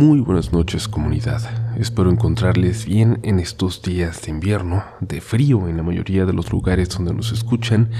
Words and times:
Muy 0.00 0.20
buenas 0.20 0.50
noches 0.50 0.88
comunidad. 0.88 1.42
Espero 1.76 2.10
encontrarles 2.10 2.86
bien 2.86 3.18
en 3.22 3.38
estos 3.38 3.82
días 3.82 4.22
de 4.22 4.30
invierno, 4.30 4.82
de 5.00 5.20
frío 5.20 5.68
en 5.68 5.76
la 5.76 5.82
mayoría 5.82 6.24
de 6.24 6.32
los 6.32 6.50
lugares 6.50 6.88
donde 6.88 7.12
nos 7.12 7.32
escuchan, 7.32 7.90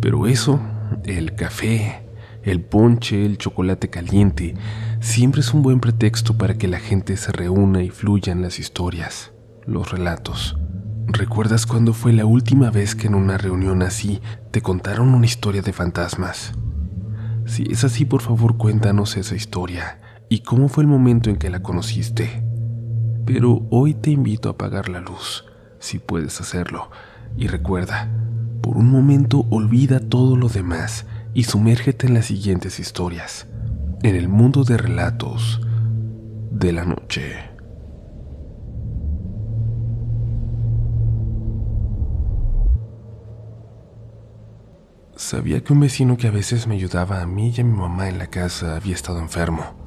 pero 0.00 0.26
eso, 0.28 0.58
el 1.04 1.34
café, 1.34 2.08
el 2.42 2.62
ponche, 2.62 3.26
el 3.26 3.36
chocolate 3.36 3.90
caliente, 3.90 4.54
siempre 5.00 5.42
es 5.42 5.52
un 5.52 5.60
buen 5.60 5.78
pretexto 5.78 6.38
para 6.38 6.56
que 6.56 6.68
la 6.68 6.78
gente 6.78 7.18
se 7.18 7.32
reúna 7.32 7.82
y 7.82 7.90
fluyan 7.90 8.40
las 8.40 8.58
historias, 8.58 9.34
los 9.66 9.90
relatos. 9.90 10.56
¿Recuerdas 11.06 11.66
cuándo 11.66 11.92
fue 11.92 12.14
la 12.14 12.24
última 12.24 12.70
vez 12.70 12.94
que 12.94 13.08
en 13.08 13.14
una 13.14 13.36
reunión 13.36 13.82
así 13.82 14.22
te 14.52 14.62
contaron 14.62 15.12
una 15.12 15.26
historia 15.26 15.60
de 15.60 15.74
fantasmas? 15.74 16.54
Si 17.44 17.64
es 17.70 17.84
así, 17.84 18.06
por 18.06 18.22
favor 18.22 18.56
cuéntanos 18.56 19.18
esa 19.18 19.36
historia 19.36 19.98
y 20.28 20.40
cómo 20.40 20.68
fue 20.68 20.82
el 20.82 20.88
momento 20.88 21.30
en 21.30 21.36
que 21.36 21.50
la 21.50 21.62
conociste. 21.62 22.42
Pero 23.24 23.66
hoy 23.70 23.94
te 23.94 24.10
invito 24.10 24.48
a 24.48 24.52
apagar 24.52 24.88
la 24.88 25.00
luz, 25.00 25.44
si 25.78 25.98
puedes 25.98 26.40
hacerlo, 26.40 26.90
y 27.36 27.48
recuerda, 27.48 28.08
por 28.62 28.76
un 28.76 28.90
momento 28.90 29.46
olvida 29.50 30.00
todo 30.00 30.36
lo 30.36 30.48
demás 30.48 31.06
y 31.34 31.44
sumérgete 31.44 32.06
en 32.06 32.14
las 32.14 32.26
siguientes 32.26 32.80
historias, 32.80 33.46
en 34.02 34.16
el 34.16 34.28
mundo 34.28 34.64
de 34.64 34.76
relatos 34.76 35.60
de 36.50 36.72
la 36.72 36.84
noche. 36.84 37.34
Sabía 45.16 45.64
que 45.64 45.72
un 45.72 45.80
vecino 45.80 46.16
que 46.16 46.28
a 46.28 46.30
veces 46.30 46.66
me 46.66 46.74
ayudaba 46.74 47.22
a 47.22 47.26
mí 47.26 47.52
y 47.56 47.60
a 47.60 47.64
mi 47.64 47.76
mamá 47.76 48.08
en 48.08 48.18
la 48.18 48.26
casa 48.28 48.76
había 48.76 48.94
estado 48.94 49.18
enfermo. 49.18 49.85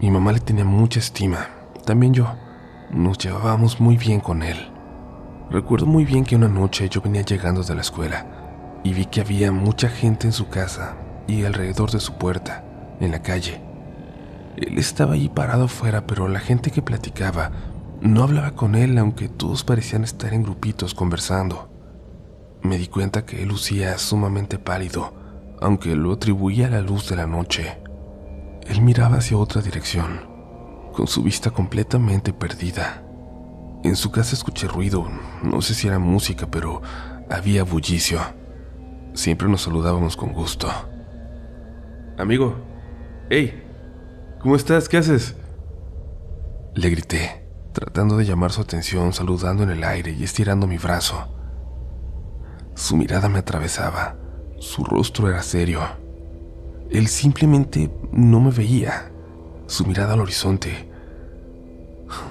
Mi 0.00 0.10
mamá 0.10 0.32
le 0.32 0.40
tenía 0.40 0.64
mucha 0.64 0.98
estima, 0.98 1.50
también 1.84 2.14
yo. 2.14 2.34
Nos 2.90 3.18
llevábamos 3.18 3.80
muy 3.80 3.98
bien 3.98 4.20
con 4.20 4.42
él. 4.42 4.56
Recuerdo 5.50 5.84
muy 5.84 6.06
bien 6.06 6.24
que 6.24 6.36
una 6.36 6.48
noche 6.48 6.88
yo 6.88 7.02
venía 7.02 7.20
llegando 7.20 7.62
de 7.62 7.74
la 7.74 7.82
escuela 7.82 8.80
y 8.82 8.94
vi 8.94 9.04
que 9.04 9.20
había 9.20 9.52
mucha 9.52 9.90
gente 9.90 10.26
en 10.26 10.32
su 10.32 10.48
casa 10.48 10.96
y 11.26 11.44
alrededor 11.44 11.90
de 11.90 12.00
su 12.00 12.14
puerta, 12.14 12.64
en 12.98 13.10
la 13.10 13.20
calle. 13.20 13.60
Él 14.56 14.78
estaba 14.78 15.14
ahí 15.14 15.28
parado 15.28 15.64
afuera, 15.64 16.06
pero 16.06 16.28
la 16.28 16.40
gente 16.40 16.70
que 16.70 16.80
platicaba 16.80 17.50
no 18.00 18.22
hablaba 18.22 18.52
con 18.52 18.76
él, 18.76 18.96
aunque 18.96 19.28
todos 19.28 19.64
parecían 19.64 20.04
estar 20.04 20.32
en 20.32 20.44
grupitos 20.44 20.94
conversando. 20.94 21.68
Me 22.62 22.78
di 22.78 22.86
cuenta 22.86 23.26
que 23.26 23.42
él 23.42 23.50
lucía 23.50 23.98
sumamente 23.98 24.58
pálido, 24.58 25.12
aunque 25.60 25.94
lo 25.94 26.12
atribuía 26.12 26.68
a 26.68 26.70
la 26.70 26.80
luz 26.80 27.10
de 27.10 27.16
la 27.16 27.26
noche. 27.26 27.76
Él 28.70 28.82
miraba 28.82 29.16
hacia 29.16 29.36
otra 29.36 29.60
dirección, 29.60 30.20
con 30.92 31.08
su 31.08 31.24
vista 31.24 31.50
completamente 31.50 32.32
perdida. 32.32 33.02
En 33.82 33.96
su 33.96 34.12
casa 34.12 34.36
escuché 34.36 34.68
ruido, 34.68 35.08
no 35.42 35.60
sé 35.60 35.74
si 35.74 35.88
era 35.88 35.98
música, 35.98 36.46
pero 36.48 36.80
había 37.28 37.64
bullicio. 37.64 38.20
Siempre 39.12 39.48
nos 39.48 39.62
saludábamos 39.62 40.16
con 40.16 40.32
gusto. 40.32 40.68
Amigo, 42.16 42.64
hey, 43.28 43.60
¿cómo 44.40 44.54
estás? 44.54 44.88
¿Qué 44.88 44.98
haces? 44.98 45.34
Le 46.76 46.90
grité, 46.90 47.44
tratando 47.72 48.16
de 48.18 48.24
llamar 48.24 48.52
su 48.52 48.60
atención, 48.60 49.12
saludando 49.12 49.64
en 49.64 49.70
el 49.70 49.82
aire 49.82 50.12
y 50.12 50.22
estirando 50.22 50.68
mi 50.68 50.78
brazo. 50.78 51.26
Su 52.76 52.96
mirada 52.96 53.28
me 53.28 53.40
atravesaba, 53.40 54.14
su 54.60 54.84
rostro 54.84 55.28
era 55.28 55.42
serio 55.42 55.99
él 56.90 57.06
simplemente 57.06 57.90
no 58.12 58.40
me 58.40 58.50
veía, 58.50 59.12
su 59.66 59.86
mirada 59.86 60.14
al 60.14 60.20
horizonte. 60.20 60.88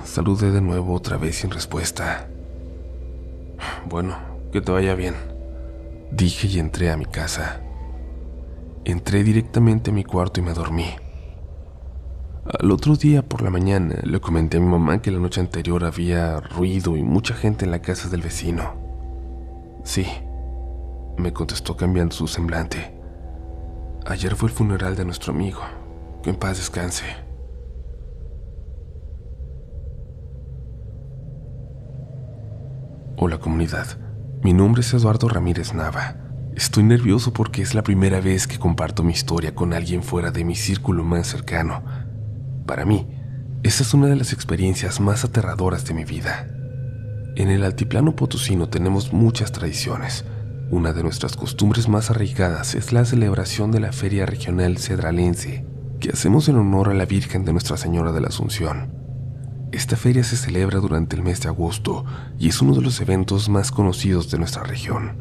Saludé 0.03 0.51
de 0.51 0.61
nuevo 0.61 0.93
otra 0.93 1.17
vez 1.17 1.37
sin 1.37 1.49
respuesta. 1.49 2.27
Bueno, 3.87 4.17
que 4.51 4.59
te 4.59 4.71
vaya 4.71 4.95
bien, 4.95 5.15
dije 6.11 6.47
y 6.47 6.59
entré 6.59 6.91
a 6.91 6.97
mi 6.97 7.05
casa. 7.05 7.61
Entré 8.83 9.23
directamente 9.23 9.91
a 9.91 9.93
mi 9.93 10.03
cuarto 10.03 10.41
y 10.41 10.43
me 10.43 10.53
dormí. 10.53 10.87
Al 12.59 12.71
otro 12.71 12.95
día 12.95 13.21
por 13.21 13.41
la 13.41 13.51
mañana 13.51 13.95
le 14.03 14.19
comenté 14.19 14.57
a 14.57 14.59
mi 14.59 14.67
mamá 14.67 15.01
que 15.01 15.11
la 15.11 15.19
noche 15.19 15.39
anterior 15.39 15.85
había 15.85 16.39
ruido 16.41 16.97
y 16.97 17.03
mucha 17.03 17.33
gente 17.33 17.63
en 17.63 17.71
la 17.71 17.81
casa 17.81 18.09
del 18.09 18.21
vecino. 18.21 18.73
Sí, 19.83 20.05
me 21.17 21.31
contestó 21.31 21.77
cambiando 21.77 22.13
su 22.13 22.27
semblante. 22.27 22.98
Ayer 24.09 24.35
fue 24.35 24.49
el 24.49 24.55
funeral 24.55 24.95
de 24.95 25.05
nuestro 25.05 25.31
amigo. 25.31 25.61
Que 26.23 26.31
en 26.31 26.35
paz 26.35 26.57
descanse. 26.57 27.05
Hola 33.17 33.37
comunidad, 33.37 33.85
mi 34.41 34.51
nombre 34.51 34.81
es 34.81 34.91
Eduardo 34.95 35.29
Ramírez 35.29 35.75
Nava. 35.75 36.15
Estoy 36.55 36.83
nervioso 36.83 37.33
porque 37.33 37.61
es 37.61 37.75
la 37.75 37.83
primera 37.83 38.19
vez 38.19 38.47
que 38.47 38.57
comparto 38.57 39.03
mi 39.03 39.11
historia 39.11 39.53
con 39.53 39.73
alguien 39.73 40.01
fuera 40.01 40.31
de 40.31 40.43
mi 40.43 40.55
círculo 40.55 41.03
más 41.03 41.27
cercano. 41.27 41.83
Para 42.65 42.85
mí, 42.85 43.07
esa 43.61 43.83
es 43.83 43.93
una 43.93 44.07
de 44.07 44.15
las 44.15 44.33
experiencias 44.33 44.99
más 44.99 45.23
aterradoras 45.23 45.85
de 45.85 45.93
mi 45.93 46.03
vida. 46.03 46.47
En 47.35 47.49
el 47.49 47.63
altiplano 47.63 48.15
potosino 48.15 48.69
tenemos 48.69 49.13
muchas 49.13 49.51
tradiciones, 49.51 50.25
una 50.71 50.93
de 50.93 51.01
nuestras 51.01 51.35
costumbres 51.35 51.87
más 51.87 52.11
arraigadas 52.11 52.75
es 52.75 52.93
la 52.93 53.03
celebración 53.03 53.71
de 53.71 53.79
la 53.79 53.91
Feria 53.91 54.27
Regional 54.27 54.77
Cedralense, 54.77 55.65
que 55.99 56.09
hacemos 56.09 56.47
en 56.47 56.57
honor 56.57 56.89
a 56.89 56.93
la 56.93 57.05
Virgen 57.05 57.43
de 57.43 57.53
Nuestra 57.53 57.75
Señora 57.75 58.11
de 58.11 58.21
la 58.21 58.27
Asunción. 58.27 58.93
Esta 59.71 59.95
feria 59.95 60.23
se 60.23 60.37
celebra 60.37 60.79
durante 60.79 61.15
el 61.15 61.23
mes 61.23 61.41
de 61.41 61.49
agosto 61.49 62.05
y 62.37 62.49
es 62.49 62.61
uno 62.61 62.75
de 62.75 62.81
los 62.81 63.01
eventos 63.01 63.49
más 63.49 63.71
conocidos 63.71 64.29
de 64.29 64.37
nuestra 64.37 64.61
región. 64.61 65.17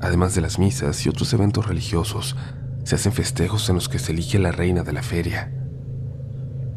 Además 0.00 0.36
de 0.36 0.42
las 0.42 0.60
misas 0.60 1.04
y 1.06 1.08
otros 1.08 1.32
eventos 1.32 1.66
religiosos, 1.66 2.36
se 2.84 2.94
hacen 2.94 3.12
festejos 3.12 3.68
en 3.68 3.74
los 3.74 3.88
que 3.88 3.98
se 3.98 4.12
elige 4.12 4.38
la 4.38 4.52
reina 4.52 4.84
de 4.84 4.92
la 4.92 5.02
feria. 5.02 5.52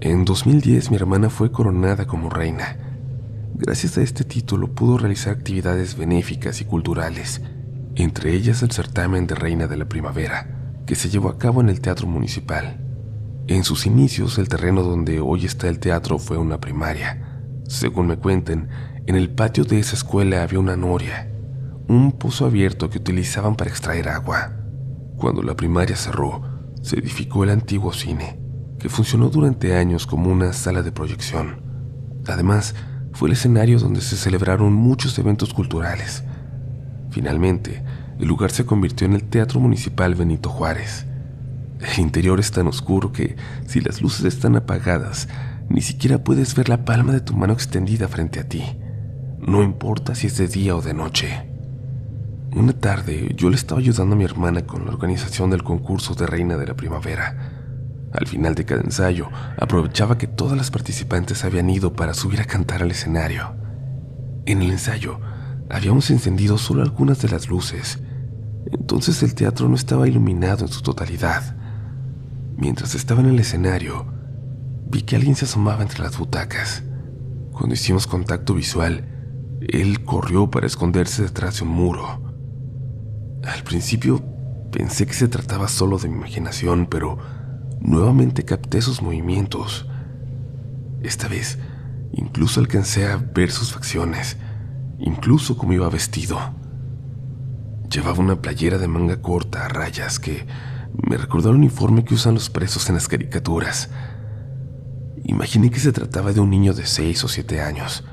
En 0.02 0.26
2010 0.26 0.90
mi 0.90 0.96
hermana 0.96 1.30
fue 1.30 1.52
coronada 1.52 2.08
como 2.08 2.32
reina. 2.32 2.78
Gracias 3.54 3.98
a 4.00 4.02
este 4.02 4.24
título 4.24 4.74
pudo 4.74 4.98
realizar 4.98 5.34
actividades 5.34 5.96
benéficas 5.96 6.62
y 6.62 6.66
culturales 6.66 7.42
entre 7.96 8.34
ellas 8.34 8.64
el 8.64 8.72
certamen 8.72 9.28
de 9.28 9.36
Reina 9.36 9.68
de 9.68 9.78
la 9.78 9.90
Primavera, 9.90 10.84
que 10.86 10.96
se 10.96 11.10
llevó 11.10 11.30
a 11.30 11.38
cabo 11.38 11.62
en 11.62 11.70
el 11.70 11.82
Teatro 11.82 12.08
Municipal. 12.08 12.80
En 13.48 13.64
sus 13.64 13.86
inicios, 13.86 14.38
el 14.38 14.48
terreno 14.48 14.84
donde 14.84 15.20
hoy 15.20 15.46
está 15.46 15.70
el 15.70 15.80
teatro 15.80 16.20
fue 16.20 16.38
una 16.38 16.60
primaria. 16.60 17.42
Según 17.68 18.08
me 18.08 18.18
cuentan, 18.18 18.70
en 19.08 19.16
el 19.16 19.32
patio 19.32 19.64
de 19.64 19.80
esa 19.80 19.96
escuela 19.96 20.44
había 20.44 20.60
una 20.60 20.76
noria, 20.76 21.32
un 21.88 22.12
pozo 22.12 22.46
abierto 22.46 22.90
que 22.90 23.00
utilizaban 23.00 23.56
para 23.56 23.72
extraer 23.72 24.08
agua. 24.10 24.54
Cuando 25.18 25.42
la 25.42 25.56
primaria 25.56 25.96
cerró, 25.96 26.44
se 26.84 27.00
edificó 27.00 27.44
el 27.44 27.50
antiguo 27.50 27.92
cine, 27.92 28.40
que 28.78 28.90
funcionó 28.90 29.30
durante 29.30 29.76
años 29.76 30.06
como 30.06 30.32
una 30.32 30.54
sala 30.54 30.84
de 30.84 30.92
proyección. 30.92 31.62
Además, 32.28 32.76
fue 33.14 33.30
el 33.30 33.34
escenario 33.34 33.80
donde 33.80 34.02
se 34.02 34.16
celebraron 34.16 34.74
muchos 34.74 35.18
eventos 35.18 35.54
culturales, 35.54 36.24
Finalmente, 37.12 37.84
el 38.20 38.28
lugar 38.28 38.52
se 38.52 38.66
convirtió 38.66 39.08
en 39.08 39.14
el 39.14 39.24
Teatro 39.24 39.60
Municipal 39.60 40.16
Benito 40.16 40.50
Juárez. 40.50 41.06
El 41.80 42.00
interior 42.00 42.40
es 42.40 42.52
tan 42.52 42.68
oscuro 42.68 43.12
que, 43.12 43.36
si 43.66 43.80
las 43.80 44.02
luces 44.02 44.26
están 44.26 44.56
apagadas, 44.56 45.30
ni 45.70 45.82
siquiera 45.82 46.24
puedes 46.24 46.56
ver 46.56 46.68
la 46.68 46.84
palma 46.84 47.14
de 47.14 47.22
tu 47.22 47.36
mano 47.36 47.54
extendida 47.54 48.08
frente 48.08 48.40
a 48.40 48.50
ti. 48.50 48.64
No 49.40 49.64
importa 49.64 50.16
si 50.16 50.28
es 50.28 50.38
de 50.38 50.48
día 50.48 50.76
o 50.76 50.82
de 50.82 50.94
noche. 50.94 51.46
Una 52.52 52.74
tarde 52.74 53.34
yo 53.36 53.50
le 53.50 53.56
estaba 53.56 53.80
ayudando 53.80 54.16
a 54.16 54.18
mi 54.18 54.26
hermana 54.26 54.66
con 54.66 54.86
la 54.86 54.92
organización 54.92 55.52
del 55.52 55.64
concurso 55.64 56.16
de 56.16 56.28
Reina 56.28 56.58
de 56.58 56.68
la 56.68 56.74
Primavera. 56.74 57.54
Al 58.12 58.28
final 58.28 58.56
de 58.56 58.66
cada 58.66 58.82
ensayo, 58.82 59.30
aprovechaba 59.58 60.18
que 60.18 60.28
todas 60.28 60.58
las 60.58 60.72
participantes 60.72 61.46
habían 61.46 61.70
ido 61.70 61.94
para 61.94 62.16
subir 62.16 62.42
a 62.42 62.46
cantar 62.46 62.82
al 62.82 62.92
escenario. 62.92 63.54
En 64.46 64.64
el 64.64 64.72
ensayo, 64.72 65.20
Habíamos 65.70 66.10
encendido 66.10 66.58
solo 66.58 66.82
algunas 66.82 67.22
de 67.22 67.30
las 67.30 67.48
luces, 67.48 68.00
entonces 68.72 69.22
el 69.22 69.36
teatro 69.36 69.70
no 69.70 69.76
estaba 69.76 70.08
iluminado 70.08 70.66
en 70.66 70.72
su 70.72 70.82
totalidad. 70.82 71.56
Mientras 72.58 72.96
estaba 72.96 73.22
en 73.22 73.28
el 73.28 73.40
escenario, 73.40 74.08
vi 74.90 75.04
que 75.04 75.16
alguien 75.16 75.36
se 75.36 75.46
asomaba 75.46 75.84
entre 75.84 76.02
las 76.02 76.18
butacas. 76.18 76.84
Cuando 77.52 77.76
hicimos 77.76 78.08
contacto 78.08 78.56
visual, 78.56 79.06
él 79.62 80.04
corrió 80.04 80.50
para 80.50 80.66
esconderse 80.66 81.22
detrás 81.22 81.60
de 81.60 81.66
un 81.66 81.70
muro. 81.70 82.24
Al 83.44 83.62
principio 83.64 84.24
pensé 84.72 85.06
que 85.06 85.14
se 85.14 85.28
trataba 85.28 85.68
solo 85.68 86.00
de 86.00 86.10
mi 86.10 86.16
imaginación, 86.16 86.88
pero 86.90 87.20
nuevamente 87.80 88.44
capté 88.44 88.82
sus 88.82 89.04
movimientos. 89.04 89.88
Esta 91.04 91.28
vez, 91.28 91.60
incluso 92.12 92.60
alcancé 92.60 93.06
a 93.06 93.18
ver 93.18 93.52
sus 93.52 93.72
facciones 93.72 94.36
incluso 95.00 95.58
como 95.58 95.74
iba 95.74 95.90
vestido. 95.90 96.40
Llevaba 97.90 98.20
una 98.20 98.42
playera 98.42 98.78
de 98.78 98.88
manga 98.88 99.22
corta 99.22 99.66
a 99.66 99.68
rayas 99.68 100.20
que 100.20 100.46
me 100.94 101.18
recordó 101.18 101.50
el 101.50 101.56
uniforme 101.56 102.04
que 102.04 102.14
usan 102.14 102.36
los 102.36 102.50
presos 102.50 102.88
en 102.90 102.96
las 102.96 103.08
caricaturas. 103.08 103.90
Imaginé 105.24 105.72
que 105.72 105.80
se 105.80 105.92
trataba 105.92 106.34
de 106.34 106.40
un 106.40 106.50
niño 106.50 106.74
de 106.74 106.86
seis 106.86 107.24
o 107.24 107.28
siete 107.28 107.62
años. 107.62 108.04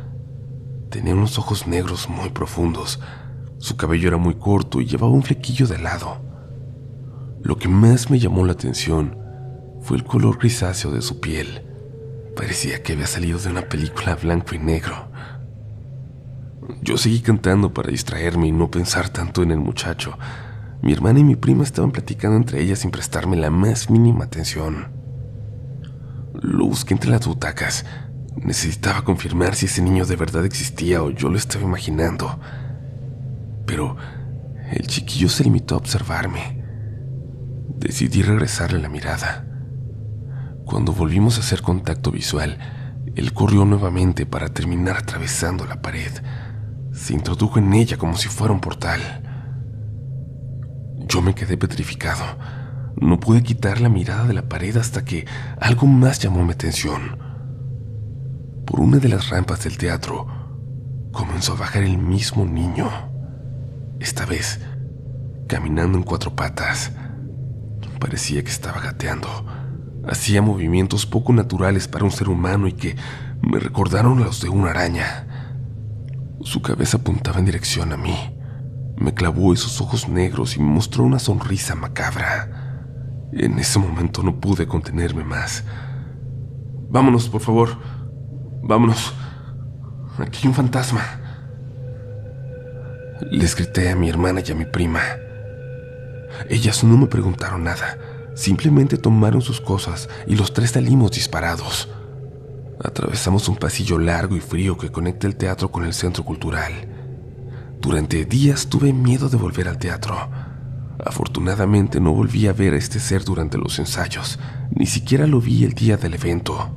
Tenía 0.90 1.14
unos 1.14 1.38
ojos 1.38 1.66
negros 1.66 2.08
muy 2.08 2.30
profundos, 2.30 3.00
su 3.58 3.76
cabello 3.76 4.08
era 4.08 4.16
muy 4.16 4.34
corto 4.34 4.80
y 4.80 4.86
llevaba 4.86 5.12
un 5.12 5.22
flequillo 5.22 5.66
de 5.66 5.78
lado. 5.78 6.20
Lo 7.42 7.56
que 7.56 7.68
más 7.68 8.10
me 8.10 8.18
llamó 8.18 8.44
la 8.44 8.52
atención 8.52 9.16
fue 9.80 9.96
el 9.96 10.04
color 10.04 10.38
grisáceo 10.38 10.90
de 10.90 11.00
su 11.00 11.20
piel. 11.20 11.62
Parecía 12.34 12.82
que 12.82 12.92
había 12.92 13.06
salido 13.06 13.38
de 13.38 13.48
una 13.48 13.62
película 13.62 14.14
blanco 14.16 14.54
y 14.54 14.58
negro. 14.58 15.08
Yo 16.82 16.96
seguí 16.96 17.20
cantando 17.20 17.72
para 17.72 17.90
distraerme 17.90 18.48
y 18.48 18.52
no 18.52 18.70
pensar 18.70 19.08
tanto 19.08 19.42
en 19.42 19.50
el 19.50 19.58
muchacho. 19.58 20.18
Mi 20.82 20.92
hermana 20.92 21.20
y 21.20 21.24
mi 21.24 21.36
prima 21.36 21.64
estaban 21.64 21.90
platicando 21.90 22.36
entre 22.36 22.60
ellas 22.60 22.80
sin 22.80 22.90
prestarme 22.90 23.36
la 23.36 23.50
más 23.50 23.90
mínima 23.90 24.24
atención. 24.24 24.88
Lo 26.34 26.66
busqué 26.66 26.94
entre 26.94 27.10
las 27.10 27.26
butacas. 27.26 27.84
Necesitaba 28.36 29.02
confirmar 29.02 29.54
si 29.54 29.66
ese 29.66 29.82
niño 29.82 30.04
de 30.04 30.16
verdad 30.16 30.44
existía 30.44 31.02
o 31.02 31.10
yo 31.10 31.28
lo 31.28 31.38
estaba 31.38 31.64
imaginando. 31.64 32.38
Pero 33.66 33.96
el 34.70 34.86
chiquillo 34.86 35.28
se 35.28 35.44
limitó 35.44 35.74
a 35.74 35.78
observarme. 35.78 36.62
Decidí 37.78 38.22
regresarle 38.22 38.78
la 38.78 38.88
mirada. 38.88 39.46
Cuando 40.64 40.92
volvimos 40.92 41.36
a 41.36 41.40
hacer 41.40 41.62
contacto 41.62 42.10
visual, 42.10 42.58
él 43.14 43.32
corrió 43.32 43.64
nuevamente 43.64 44.26
para 44.26 44.48
terminar 44.48 44.96
atravesando 44.98 45.64
la 45.64 45.80
pared. 45.80 46.12
Se 46.96 47.12
introdujo 47.12 47.58
en 47.58 47.74
ella 47.74 47.98
como 47.98 48.16
si 48.16 48.28
fuera 48.28 48.54
un 48.54 48.60
portal. 48.60 49.00
Yo 51.06 51.20
me 51.20 51.34
quedé 51.34 51.58
petrificado. 51.58 52.24
No 52.96 53.20
pude 53.20 53.42
quitar 53.42 53.82
la 53.82 53.90
mirada 53.90 54.26
de 54.26 54.32
la 54.32 54.48
pared 54.48 54.74
hasta 54.78 55.04
que 55.04 55.26
algo 55.60 55.86
más 55.86 56.18
llamó 56.18 56.42
mi 56.42 56.52
atención. 56.52 57.18
Por 58.64 58.80
una 58.80 58.96
de 58.96 59.10
las 59.10 59.28
rampas 59.28 59.62
del 59.62 59.76
teatro 59.76 60.26
comenzó 61.12 61.52
a 61.52 61.56
bajar 61.56 61.82
el 61.82 61.98
mismo 61.98 62.46
niño. 62.46 62.88
Esta 64.00 64.24
vez, 64.24 64.60
caminando 65.46 65.98
en 65.98 66.04
cuatro 66.04 66.34
patas. 66.34 66.92
Parecía 68.00 68.42
que 68.42 68.50
estaba 68.50 68.80
gateando. 68.80 69.28
Hacía 70.08 70.40
movimientos 70.40 71.04
poco 71.04 71.34
naturales 71.34 71.88
para 71.88 72.04
un 72.04 72.10
ser 72.10 72.30
humano 72.30 72.66
y 72.66 72.72
que 72.72 72.96
me 73.42 73.58
recordaron 73.58 74.18
los 74.18 74.40
de 74.40 74.48
una 74.48 74.70
araña. 74.70 75.25
Su 76.46 76.62
cabeza 76.62 76.98
apuntaba 76.98 77.40
en 77.40 77.44
dirección 77.44 77.92
a 77.92 77.96
mí. 77.96 78.14
Me 78.96 79.12
clavó 79.12 79.52
esos 79.52 79.80
ojos 79.80 80.08
negros 80.08 80.54
y 80.54 80.60
me 80.60 80.66
mostró 80.70 81.02
una 81.02 81.18
sonrisa 81.18 81.74
macabra. 81.74 83.26
En 83.32 83.58
ese 83.58 83.80
momento 83.80 84.22
no 84.22 84.38
pude 84.38 84.68
contenerme 84.68 85.24
más. 85.24 85.64
Vámonos, 86.88 87.28
por 87.28 87.40
favor. 87.40 87.70
Vámonos. 88.62 89.12
Aquí 90.18 90.42
hay 90.42 90.46
un 90.46 90.54
fantasma. 90.54 91.00
Les 93.28 93.56
grité 93.56 93.90
a 93.90 93.96
mi 93.96 94.08
hermana 94.08 94.40
y 94.46 94.52
a 94.52 94.54
mi 94.54 94.66
prima. 94.66 95.00
Ellas 96.48 96.84
no 96.84 96.96
me 96.96 97.08
preguntaron 97.08 97.64
nada. 97.64 97.98
Simplemente 98.36 98.98
tomaron 98.98 99.42
sus 99.42 99.60
cosas 99.60 100.08
y 100.28 100.36
los 100.36 100.52
tres 100.52 100.70
salimos 100.70 101.10
disparados. 101.10 101.88
Atravesamos 102.82 103.48
un 103.48 103.56
pasillo 103.56 103.98
largo 103.98 104.36
y 104.36 104.40
frío 104.40 104.76
que 104.76 104.92
conecta 104.92 105.26
el 105.26 105.36
teatro 105.36 105.70
con 105.70 105.84
el 105.84 105.94
centro 105.94 106.24
cultural. 106.24 106.72
Durante 107.80 108.24
días 108.24 108.66
tuve 108.68 108.92
miedo 108.92 109.28
de 109.28 109.36
volver 109.36 109.68
al 109.68 109.78
teatro. 109.78 110.16
Afortunadamente 111.04 112.00
no 112.00 112.12
volví 112.12 112.46
a 112.46 112.52
ver 112.52 112.74
a 112.74 112.78
este 112.78 113.00
ser 113.00 113.24
durante 113.24 113.58
los 113.58 113.78
ensayos, 113.78 114.38
ni 114.70 114.86
siquiera 114.86 115.26
lo 115.26 115.40
vi 115.40 115.64
el 115.64 115.72
día 115.72 115.96
del 115.96 116.14
evento. 116.14 116.74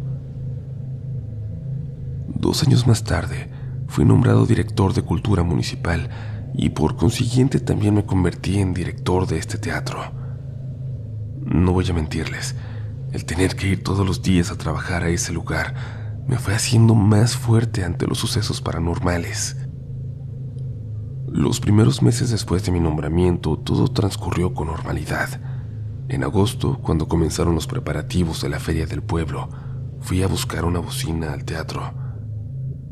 Dos 2.27 2.63
años 2.63 2.87
más 2.87 3.03
tarde, 3.03 3.49
fui 3.87 4.05
nombrado 4.05 4.45
director 4.45 4.93
de 4.93 5.01
cultura 5.01 5.43
municipal 5.43 6.09
y 6.53 6.69
por 6.69 6.95
consiguiente 6.95 7.59
también 7.59 7.95
me 7.95 8.05
convertí 8.05 8.59
en 8.59 8.73
director 8.73 9.27
de 9.27 9.37
este 9.37 9.57
teatro. 9.57 9.99
No 11.43 11.73
voy 11.73 11.89
a 11.89 11.93
mentirles, 11.93 12.55
el 13.11 13.25
tener 13.25 13.55
que 13.55 13.67
ir 13.67 13.83
todos 13.83 14.05
los 14.05 14.21
días 14.21 14.51
a 14.51 14.57
trabajar 14.57 15.03
a 15.03 15.09
ese 15.09 15.33
lugar 15.33 15.73
me 16.27 16.37
fue 16.37 16.53
haciendo 16.53 16.93
más 16.93 17.35
fuerte 17.35 17.83
ante 17.83 18.05
los 18.05 18.19
sucesos 18.19 18.61
paranormales. 18.61 19.57
Los 21.27 21.59
primeros 21.59 22.01
meses 22.01 22.29
después 22.29 22.63
de 22.65 22.71
mi 22.71 22.79
nombramiento 22.79 23.57
todo 23.57 23.87
transcurrió 23.87 24.53
con 24.53 24.67
normalidad. 24.67 25.41
En 26.07 26.23
agosto, 26.23 26.79
cuando 26.81 27.07
comenzaron 27.07 27.55
los 27.55 27.67
preparativos 27.67 28.41
de 28.41 28.49
la 28.49 28.59
feria 28.59 28.85
del 28.85 29.01
pueblo, 29.01 29.49
fui 30.01 30.23
a 30.23 30.27
buscar 30.27 30.65
una 30.65 30.79
bocina 30.79 31.33
al 31.33 31.45
teatro. 31.45 31.93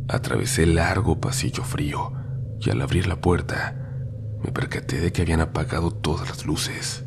Atravesé 0.08 0.66
largo 0.66 1.20
pasillo 1.20 1.64
frío 1.64 2.14
y 2.60 2.70
al 2.70 2.82
abrir 2.82 3.08
la 3.08 3.22
puerta 3.22 3.76
me 4.44 4.52
percaté 4.52 5.00
de 5.00 5.12
que 5.12 5.24
habían 5.24 5.42
apagado 5.42 5.92
todas 5.92 6.30
las 6.30 6.46
luces. 6.46 7.07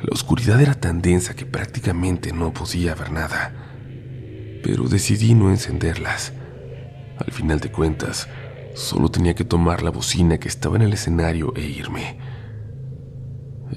La 0.00 0.12
oscuridad 0.12 0.60
era 0.60 0.74
tan 0.74 1.02
densa 1.02 1.34
que 1.34 1.46
prácticamente 1.46 2.32
no 2.32 2.52
podía 2.52 2.94
ver 2.94 3.10
nada, 3.10 3.52
pero 4.62 4.88
decidí 4.88 5.34
no 5.34 5.50
encenderlas. 5.50 6.32
Al 7.18 7.32
final 7.32 7.58
de 7.60 7.72
cuentas, 7.72 8.28
Solo 8.78 9.10
tenía 9.10 9.34
que 9.34 9.44
tomar 9.44 9.82
la 9.82 9.90
bocina 9.90 10.38
que 10.38 10.46
estaba 10.46 10.76
en 10.76 10.82
el 10.82 10.92
escenario 10.92 11.52
e 11.56 11.66
irme. 11.66 12.16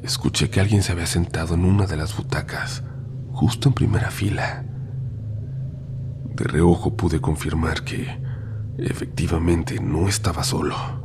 Escuché 0.03 0.51
que 0.51 0.59
alguien 0.59 0.83
se 0.83 0.91
había 0.91 1.07
sentado 1.07 1.55
en 1.55 1.65
una 1.65 1.87
de 1.87 1.97
las 1.97 2.15
butacas, 2.15 2.83
justo 3.31 3.67
en 3.67 3.73
primera 3.73 4.11
fila. 4.11 4.63
De 6.35 6.43
reojo 6.43 6.95
pude 6.95 7.19
confirmar 7.19 7.83
que, 7.83 8.21
efectivamente, 8.77 9.79
no 9.79 10.07
estaba 10.07 10.43
solo. 10.43 11.00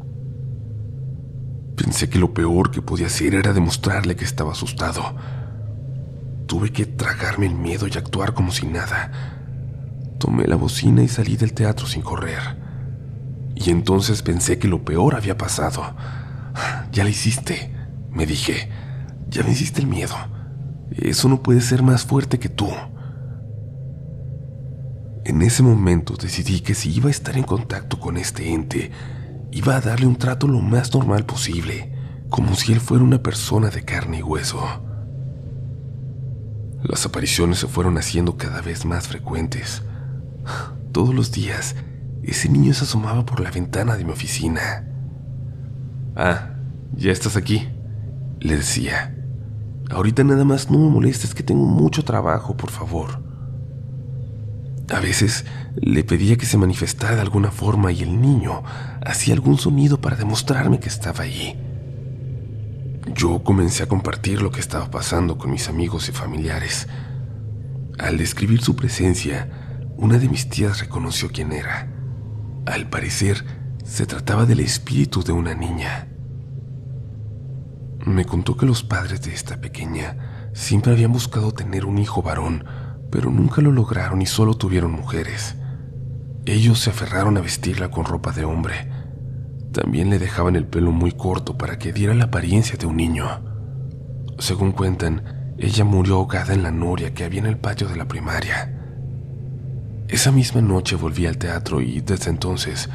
Pensé 1.77 2.09
que 2.09 2.19
lo 2.19 2.33
peor 2.33 2.71
que 2.71 2.81
podía 2.81 3.07
hacer 3.07 3.35
era 3.35 3.53
demostrarle 3.53 4.17
que 4.17 4.25
estaba 4.25 4.53
asustado. 4.53 5.15
Tuve 6.47 6.73
que 6.73 6.87
tragarme 6.87 7.47
el 7.47 7.55
miedo 7.55 7.87
y 7.87 7.97
actuar 7.99 8.33
como 8.33 8.51
si 8.51 8.67
nada. 8.67 9.13
Tomé 10.19 10.47
la 10.47 10.57
bocina 10.57 11.03
y 11.03 11.09
salí 11.09 11.37
del 11.37 11.53
teatro 11.53 11.87
sin 11.87 12.03
correr. 12.03 12.41
Y 13.55 13.71
entonces 13.71 14.23
pensé 14.23 14.59
que 14.59 14.69
lo 14.69 14.85
peor 14.85 15.15
había 15.15 15.37
pasado. 15.37 15.95
Ya 16.93 17.05
lo 17.05 17.11
hiciste, 17.11 17.75
me 18.11 18.25
dije. 18.25 18.71
Ya 19.29 19.43
venciste 19.43 19.81
el 19.81 19.87
miedo. 19.87 20.15
Eso 20.91 21.29
no 21.29 21.43
puede 21.43 21.61
ser 21.61 21.83
más 21.83 22.05
fuerte 22.05 22.39
que 22.39 22.49
tú. 22.49 22.69
En 25.25 25.43
ese 25.43 25.63
momento 25.63 26.15
decidí 26.15 26.61
que 26.61 26.75
si 26.75 26.95
iba 26.95 27.09
a 27.09 27.11
estar 27.11 27.37
en 27.37 27.43
contacto 27.43 27.99
con 27.99 28.17
este 28.17 28.53
ente, 28.53 28.93
iba 29.57 29.75
a 29.75 29.81
darle 29.81 30.07
un 30.07 30.17
trato 30.17 30.47
lo 30.47 30.61
más 30.61 30.93
normal 30.93 31.25
posible, 31.25 31.91
como 32.29 32.55
si 32.55 32.75
él 32.75 32.81
fuera 32.81 33.03
una 33.03 33.23
persona 33.23 33.71
de 33.71 33.87
carne 33.87 34.19
y 34.19 34.23
hueso. 34.23 34.61
Las 36.83 37.07
apariciones 37.07 37.61
se 37.61 37.67
fueron 37.67 37.97
haciendo 37.97 38.37
cada 38.37 38.61
vez 38.61 38.85
más 38.85 39.09
frecuentes. 39.09 39.83
Todos 40.93 41.15
los 41.15 41.33
días 41.33 41.75
ese 42.23 42.51
niño 42.51 42.75
se 42.75 42.85
asomaba 42.85 43.25
por 43.25 43.41
la 43.41 43.51
ventana 43.51 43.97
de 43.97 44.05
mi 44.05 44.13
oficina. 44.13 44.87
Ah, 46.15 46.51
ya 46.95 47.11
estás 47.11 47.39
aquí, 47.39 47.67
le 48.41 48.59
decía. 48.59 49.17
Ahorita 49.89 50.23
nada 50.23 50.45
más 50.45 50.71
no 50.71 50.79
me 50.79 50.91
molestes 50.91 51.35
que 51.35 51.43
tengo 51.43 51.65
mucho 51.65 52.05
trabajo, 52.05 52.59
por 52.59 52.71
favor. 52.71 53.26
A 54.91 55.01
veces 55.01 55.45
le 55.75 56.05
pedía 56.05 56.37
que 56.37 56.47
se 56.47 56.59
manifestara 56.59 57.17
de 57.17 57.21
alguna 57.21 57.51
forma 57.51 57.91
y 57.91 58.03
el 58.03 58.21
niño 58.21 58.63
hacía 59.05 59.35
algún 59.35 59.59
sonido 59.59 60.01
para 60.01 60.17
demostrarme 60.17 60.79
que 60.79 60.89
estaba 60.89 61.25
allí. 61.25 61.57
Yo 63.15 63.43
comencé 63.43 63.83
a 63.83 63.89
compartir 63.89 64.43
lo 64.43 64.51
que 64.51 64.61
estaba 64.61 64.91
pasando 64.91 65.39
con 65.39 65.51
mis 65.51 65.69
amigos 65.69 66.09
y 66.09 66.13
familiares. 66.13 66.87
Al 67.99 68.19
describir 68.19 68.61
su 68.63 68.77
presencia, 68.77 69.49
una 69.97 70.19
de 70.19 70.29
mis 70.29 70.49
tías 70.49 70.81
reconoció 70.81 71.31
quién 71.33 71.53
era. 71.53 71.89
Al 72.67 72.89
parecer, 72.89 73.45
se 73.85 74.07
trataba 74.07 74.45
del 74.45 74.61
espíritu 74.61 75.23
de 75.23 75.33
una 75.33 75.55
niña. 75.55 76.09
Me 78.05 78.25
contó 78.25 78.57
que 78.57 78.67
los 78.67 78.83
padres 78.83 79.23
de 79.23 79.33
esta 79.33 79.61
pequeña 79.61 80.51
siempre 80.53 80.93
habían 80.93 81.13
buscado 81.13 81.53
tener 81.53 81.85
un 81.85 81.99
hijo 81.99 82.23
varón, 82.23 82.65
pero 83.11 83.31
nunca 83.31 83.63
lo 83.63 83.73
lograron 83.73 84.23
y 84.23 84.27
solo 84.27 84.55
tuvieron 84.55 84.93
mujeres. 84.93 85.57
Ellos 86.45 86.81
se 86.81 86.91
aferraron 86.91 87.37
a 87.37 87.41
vestirla 87.41 87.91
con 87.91 88.05
ropa 88.05 88.33
de 88.33 88.45
hombre. 88.45 88.89
También 89.73 90.11
le 90.11 90.19
dejaban 90.19 90.57
el 90.57 90.67
pelo 90.67 90.93
muy 90.93 91.13
corto 91.13 91.59
para 91.59 91.79
que 91.79 91.93
diera 91.93 92.15
la 92.15 92.25
apariencia 92.25 92.77
de 92.79 92.87
un 92.87 92.97
niño. 92.97 93.27
Según 94.39 94.73
cuentan, 94.73 95.55
ella 95.59 95.85
murió 95.85 96.17
ahogada 96.17 96.55
en 96.55 96.63
la 96.63 96.71
noria 96.71 97.15
que 97.15 97.25
había 97.25 97.41
en 97.41 97.47
el 97.47 97.59
patio 97.59 97.89
de 97.89 97.97
la 97.97 98.07
primaria. 98.07 98.73
Esa 100.09 100.31
misma 100.31 100.61
noche 100.61 100.95
volví 100.95 101.27
al 101.27 101.39
teatro 101.39 101.81
y 101.81 102.01
desde 102.01 102.31
entonces 102.31 102.89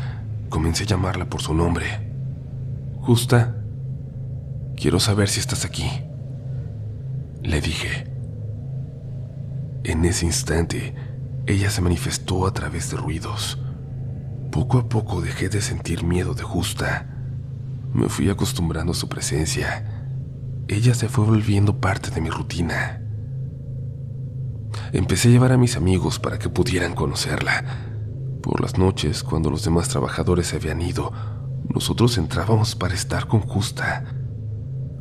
comencé 0.50 0.84
a 0.84 0.88
llamarla 0.88 1.26
por 1.26 1.42
su 1.42 1.54
nombre. 1.54 1.86
Justa, 3.02 3.58
quiero 4.78 5.00
saber 5.00 5.28
si 5.28 5.40
estás 5.40 5.66
aquí. 5.66 5.90
Le 7.44 7.60
dije. 7.60 8.12
En 9.84 10.06
ese 10.06 10.28
instante, 10.28 10.94
ella 11.48 11.72
se 11.72 11.82
manifestó 11.82 12.46
a 12.46 12.54
través 12.54 12.92
de 12.92 12.98
ruidos. 12.98 13.58
Poco 14.52 14.78
a 14.78 14.88
poco 14.88 15.22
dejé 15.22 15.50
de 15.50 15.62
sentir 15.62 16.04
miedo 16.04 16.36
de 16.36 16.44
Justa. 16.44 17.08
Me 17.92 18.08
fui 18.08 18.30
acostumbrando 18.30 18.92
a 18.92 18.96
su 18.96 19.10
presencia. 19.10 20.08
Ella 20.68 20.94
se 20.94 21.10
fue 21.10 21.26
volviendo 21.26 21.82
parte 21.82 22.12
de 22.12 22.22
mi 22.22 22.30
rutina. 22.30 23.02
Empecé 24.94 25.30
a 25.30 25.32
llevar 25.32 25.52
a 25.52 25.58
mis 25.58 25.76
amigos 25.76 26.20
para 26.20 26.38
que 26.38 26.50
pudieran 26.50 26.94
conocerla. 26.94 27.64
Por 28.44 28.62
las 28.62 28.78
noches, 28.78 29.24
cuando 29.24 29.50
los 29.50 29.64
demás 29.64 29.90
trabajadores 29.90 30.48
se 30.48 30.58
habían 30.58 30.82
ido, 30.82 31.12
nosotros 31.74 32.20
entrábamos 32.20 32.76
para 32.76 32.94
estar 32.94 33.28
con 33.28 33.40
Justa. 33.42 34.06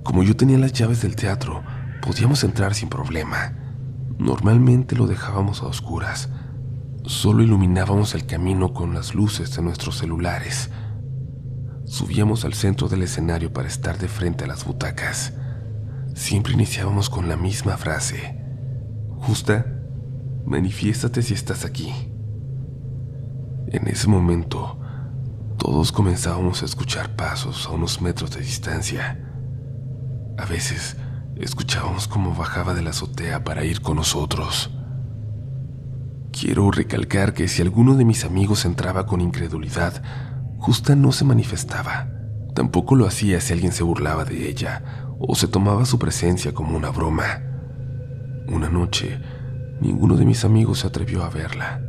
Como 0.03 0.23
yo 0.23 0.35
tenía 0.37 0.59
las 0.59 0.73
llaves 0.73 1.03
del 1.03 1.17
teatro, 1.17 1.63
podíamos 2.01 2.45
entrar 2.45 2.75
sin 2.75 2.89
problema. 2.89 3.60
Normalmente 4.21 4.97
lo 4.97 5.07
dejábamos 5.07 5.63
a 5.63 5.67
oscuras. 5.67 6.29
Solo 7.05 7.43
iluminábamos 7.43 8.15
el 8.15 8.27
camino 8.27 8.75
con 8.75 8.93
las 8.93 9.15
luces 9.15 9.57
de 9.57 9.63
nuestros 9.63 9.97
celulares. 9.97 10.71
Subíamos 11.87 12.45
al 12.45 12.53
centro 12.53 12.87
del 12.87 13.03
escenario 13.03 13.51
para 13.51 13.67
estar 13.67 13.97
de 13.97 14.09
frente 14.09 14.45
a 14.45 14.47
las 14.47 14.67
butacas. 14.67 15.33
Siempre 16.15 16.53
iniciábamos 16.53 17.09
con 17.09 17.31
la 17.31 17.37
misma 17.39 17.79
frase. 17.79 18.39
Justa, 19.21 19.65
manifiéstate 20.45 21.23
si 21.23 21.33
estás 21.33 21.65
aquí. 21.65 21.91
En 23.69 23.89
ese 23.89 24.07
momento, 24.07 24.79
todos 25.57 25.93
comenzábamos 25.93 26.61
a 26.61 26.67
escuchar 26.67 27.17
pasos 27.17 27.67
a 27.67 27.71
unos 27.71 28.03
metros 28.03 28.33
de 28.33 28.43
distancia. 28.43 29.19
A 30.37 30.45
veces, 30.45 30.99
escuchábamos 31.41 32.07
cómo 32.07 32.35
bajaba 32.35 32.75
de 32.75 32.83
la 32.83 32.91
azotea 32.91 33.45
para 33.45 33.65
ir 33.65 33.81
con 33.81 33.97
nosotros. 33.97 34.71
Quiero 36.33 36.71
recalcar 36.71 37.35
que 37.35 37.49
si 37.49 37.63
alguno 37.63 37.95
de 37.95 38.05
mis 38.05 38.25
amigos 38.25 38.65
entraba 38.65 39.07
con 39.07 39.21
incredulidad, 39.21 40.03
Justa 40.59 40.95
no 40.95 41.13
se 41.13 41.25
manifestaba. 41.25 42.09
Tampoco 42.55 42.95
lo 42.95 43.07
hacía 43.07 43.41
si 43.41 43.53
alguien 43.53 43.73
se 43.73 43.83
burlaba 43.83 44.25
de 44.25 44.49
ella 44.49 44.85
o 45.19 45.35
se 45.35 45.49
tomaba 45.49 45.87
su 45.87 45.99
presencia 45.99 46.53
como 46.53 46.77
una 46.77 46.91
broma. 46.91 47.43
Una 48.47 48.69
noche, 48.69 49.21
ninguno 49.81 50.17
de 50.17 50.25
mis 50.25 50.45
amigos 50.45 50.81
se 50.81 50.87
atrevió 50.87 51.25
a 51.25 51.31
verla. 51.31 51.81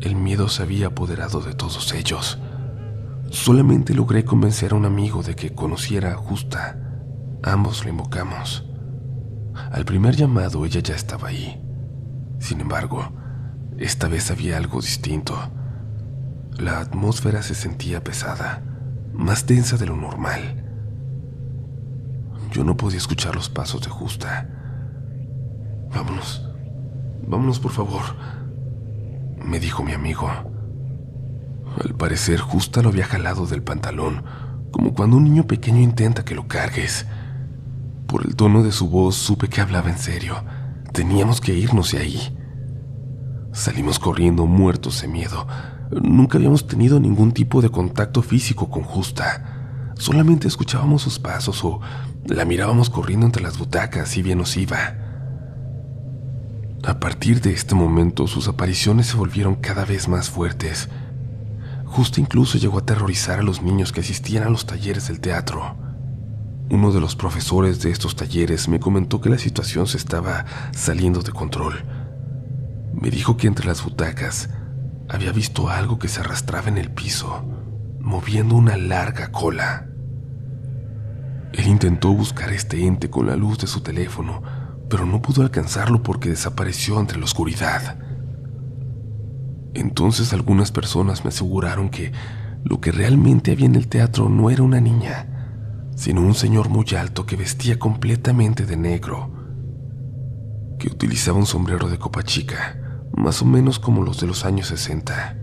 El 0.00 0.16
miedo 0.16 0.48
se 0.48 0.62
había 0.62 0.88
apoderado 0.88 1.40
de 1.40 1.54
todos 1.54 1.92
ellos. 1.94 2.38
Solamente 3.30 3.94
logré 3.94 4.24
convencer 4.24 4.72
a 4.72 4.76
un 4.76 4.84
amigo 4.84 5.22
de 5.22 5.34
que 5.34 5.54
conociera 5.54 6.12
a 6.12 6.16
Justa. 6.16 6.78
Ambos 7.42 7.84
lo 7.84 7.90
invocamos. 7.90 8.67
Al 9.70 9.84
primer 9.84 10.16
llamado 10.16 10.64
ella 10.64 10.80
ya 10.80 10.94
estaba 10.94 11.28
ahí. 11.28 11.62
Sin 12.38 12.60
embargo, 12.60 13.12
esta 13.78 14.08
vez 14.08 14.30
había 14.30 14.56
algo 14.56 14.80
distinto. 14.80 15.36
La 16.58 16.80
atmósfera 16.80 17.42
se 17.42 17.54
sentía 17.54 18.02
pesada, 18.02 18.62
más 19.12 19.46
densa 19.46 19.76
de 19.76 19.86
lo 19.86 19.96
normal. 19.96 20.64
Yo 22.52 22.64
no 22.64 22.76
podía 22.76 22.98
escuchar 22.98 23.34
los 23.34 23.48
pasos 23.48 23.82
de 23.82 23.90
Justa. 23.90 24.48
Vámonos, 25.94 26.48
vámonos 27.26 27.60
por 27.60 27.72
favor, 27.72 28.02
me 29.44 29.60
dijo 29.60 29.82
mi 29.82 29.92
amigo. 29.92 30.28
Al 31.82 31.94
parecer, 31.94 32.40
Justa 32.40 32.82
lo 32.82 32.88
había 32.88 33.04
jalado 33.04 33.46
del 33.46 33.62
pantalón, 33.62 34.24
como 34.70 34.94
cuando 34.94 35.16
un 35.16 35.24
niño 35.24 35.46
pequeño 35.46 35.80
intenta 35.80 36.24
que 36.24 36.34
lo 36.34 36.48
cargues. 36.48 37.06
Por 38.08 38.24
el 38.24 38.36
tono 38.36 38.62
de 38.62 38.72
su 38.72 38.88
voz 38.88 39.16
supe 39.16 39.48
que 39.48 39.60
hablaba 39.60 39.90
en 39.90 39.98
serio. 39.98 40.42
Teníamos 40.94 41.42
que 41.42 41.52
irnos 41.52 41.92
de 41.92 41.98
ahí. 41.98 42.34
Salimos 43.52 43.98
corriendo 43.98 44.46
muertos 44.46 45.02
de 45.02 45.08
miedo. 45.08 45.46
Nunca 45.90 46.38
habíamos 46.38 46.66
tenido 46.66 46.98
ningún 47.00 47.32
tipo 47.32 47.60
de 47.60 47.68
contacto 47.68 48.22
físico 48.22 48.70
con 48.70 48.82
Justa. 48.82 49.92
Solamente 49.98 50.48
escuchábamos 50.48 51.02
sus 51.02 51.18
pasos 51.18 51.62
o 51.64 51.80
la 52.24 52.46
mirábamos 52.46 52.88
corriendo 52.88 53.26
entre 53.26 53.42
las 53.42 53.58
butacas 53.58 54.16
y 54.16 54.22
bien 54.22 54.38
nos 54.38 54.56
iba. 54.56 54.78
A 56.84 57.00
partir 57.00 57.42
de 57.42 57.52
este 57.52 57.74
momento 57.74 58.26
sus 58.26 58.48
apariciones 58.48 59.08
se 59.08 59.18
volvieron 59.18 59.56
cada 59.56 59.84
vez 59.84 60.08
más 60.08 60.30
fuertes. 60.30 60.88
Justa 61.84 62.22
incluso 62.22 62.56
llegó 62.56 62.78
a 62.78 62.80
aterrorizar 62.80 63.40
a 63.40 63.42
los 63.42 63.60
niños 63.60 63.92
que 63.92 64.00
asistían 64.00 64.44
a 64.44 64.50
los 64.50 64.64
talleres 64.64 65.08
del 65.08 65.20
teatro. 65.20 65.87
Uno 66.70 66.92
de 66.92 67.00
los 67.00 67.16
profesores 67.16 67.80
de 67.80 67.90
estos 67.90 68.14
talleres 68.14 68.68
me 68.68 68.78
comentó 68.78 69.22
que 69.22 69.30
la 69.30 69.38
situación 69.38 69.86
se 69.86 69.96
estaba 69.96 70.44
saliendo 70.72 71.22
de 71.22 71.32
control. 71.32 71.82
Me 72.92 73.10
dijo 73.10 73.38
que 73.38 73.46
entre 73.46 73.66
las 73.66 73.82
butacas 73.82 74.50
había 75.08 75.32
visto 75.32 75.70
algo 75.70 75.98
que 75.98 76.08
se 76.08 76.20
arrastraba 76.20 76.68
en 76.68 76.76
el 76.76 76.90
piso, 76.90 77.42
moviendo 78.00 78.54
una 78.54 78.76
larga 78.76 79.32
cola. 79.32 79.86
Él 81.54 81.68
intentó 81.68 82.12
buscar 82.12 82.52
este 82.52 82.84
ente 82.84 83.08
con 83.08 83.26
la 83.26 83.36
luz 83.36 83.56
de 83.58 83.66
su 83.66 83.80
teléfono, 83.80 84.42
pero 84.90 85.06
no 85.06 85.22
pudo 85.22 85.40
alcanzarlo 85.40 86.02
porque 86.02 86.28
desapareció 86.28 87.00
entre 87.00 87.18
la 87.18 87.24
oscuridad. 87.24 87.98
Entonces 89.72 90.34
algunas 90.34 90.70
personas 90.70 91.24
me 91.24 91.28
aseguraron 91.28 91.88
que 91.88 92.12
lo 92.62 92.78
que 92.78 92.92
realmente 92.92 93.52
había 93.52 93.66
en 93.66 93.76
el 93.76 93.88
teatro 93.88 94.28
no 94.28 94.50
era 94.50 94.62
una 94.62 94.82
niña, 94.82 95.37
sino 95.98 96.20
un 96.20 96.34
señor 96.34 96.68
muy 96.68 96.86
alto 96.96 97.26
que 97.26 97.34
vestía 97.34 97.76
completamente 97.76 98.64
de 98.64 98.76
negro, 98.76 99.32
que 100.78 100.86
utilizaba 100.86 101.38
un 101.38 101.44
sombrero 101.44 101.88
de 101.88 101.98
copa 101.98 102.22
chica, 102.22 102.78
más 103.16 103.42
o 103.42 103.44
menos 103.44 103.80
como 103.80 104.04
los 104.04 104.20
de 104.20 104.28
los 104.28 104.44
años 104.44 104.68
60. 104.68 105.36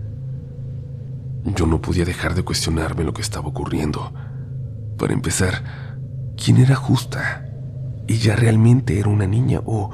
Yo 1.44 1.66
no 1.66 1.82
podía 1.82 2.06
dejar 2.06 2.34
de 2.34 2.42
cuestionarme 2.42 3.04
lo 3.04 3.12
que 3.12 3.20
estaba 3.20 3.46
ocurriendo. 3.48 4.14
Para 4.96 5.12
empezar, 5.12 5.62
¿quién 6.42 6.56
era 6.56 6.74
Justa? 6.74 7.46
¿Ella 8.08 8.34
realmente 8.34 8.98
era 8.98 9.10
una 9.10 9.26
niña 9.26 9.60
o... 9.66 9.90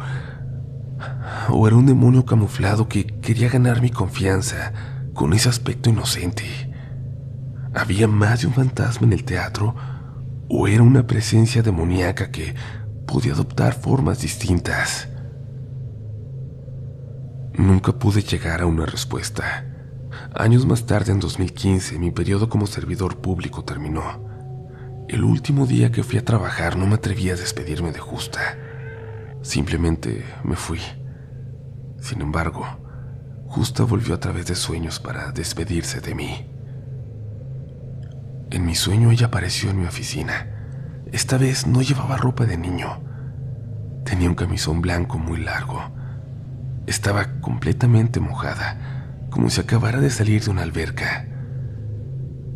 o 1.49 1.66
era 1.66 1.75
un 1.75 1.87
demonio 1.87 2.25
camuflado 2.25 2.88
que 2.88 3.04
quería 3.04 3.49
ganar 3.49 3.83
mi 3.83 3.90
confianza 3.90 4.73
con 5.12 5.33
ese 5.33 5.49
aspecto 5.49 5.90
inocente? 5.90 6.45
¿Había 7.75 8.07
más 8.07 8.42
de 8.42 8.47
un 8.47 8.52
fantasma 8.52 9.09
en 9.09 9.12
el 9.12 9.25
teatro 9.25 9.75
o 10.54 10.68
era 10.68 10.82
una 10.82 11.06
presencia 11.06 11.62
demoníaca 11.62 12.30
que 12.30 12.54
podía 13.06 13.32
adoptar 13.32 13.73
formas 13.73 14.21
distintas. 14.21 15.09
Nunca 17.54 17.92
pude 17.92 18.21
llegar 18.21 18.61
a 18.61 18.66
una 18.66 18.85
respuesta. 18.85 19.66
Años 20.35 20.66
más 20.66 20.85
tarde, 20.85 21.11
en 21.11 21.21
2015, 21.21 21.99
mi 21.99 22.11
periodo 22.11 22.50
como 22.50 22.66
servidor 22.66 23.16
público 23.23 23.64
terminó. 23.64 25.06
El 25.09 25.25
último 25.25 25.66
día 25.66 25.90
que 25.90 26.02
fui 26.02 26.18
a 26.18 26.25
trabajar 26.25 26.76
no 26.76 26.87
me 26.87 26.97
atreví 26.97 27.30
a 27.30 27.37
despedirme 27.37 27.90
de 27.90 28.00
Justa. 28.00 28.59
Simplemente 29.40 30.23
me 30.44 30.56
fui. 30.56 30.80
Sin 31.99 32.21
embargo, 32.21 32.66
Justa 33.47 33.85
volvió 33.85 34.14
a 34.14 34.21
través 34.21 34.47
de 34.47 34.54
sueños 34.54 35.00
para 35.00 35.32
despedirse 35.32 36.02
de 36.02 36.14
mí. 36.14 36.51
En 38.52 38.66
mi 38.66 38.75
sueño 38.75 39.11
ella 39.11 39.28
apareció 39.28 39.71
en 39.71 39.80
mi 39.80 39.87
oficina. 39.87 40.47
Esta 41.11 41.38
vez 41.38 41.66
no 41.66 41.80
llevaba 41.80 42.18
ropa 42.18 42.44
de 42.44 42.59
niño. 42.59 43.00
Tenía 44.04 44.28
un 44.28 44.35
camisón 44.35 44.82
blanco 44.82 45.18
muy 45.18 45.40
largo. 45.40 45.80
Estaba 46.87 47.40
completamente 47.40 48.21
mojada, 48.21 49.26
como 49.30 49.49
si 49.49 49.59
acabara 49.59 50.02
de 50.02 50.11
salir 50.11 50.44
de 50.44 50.50
una 50.50 50.64
alberca. 50.64 51.26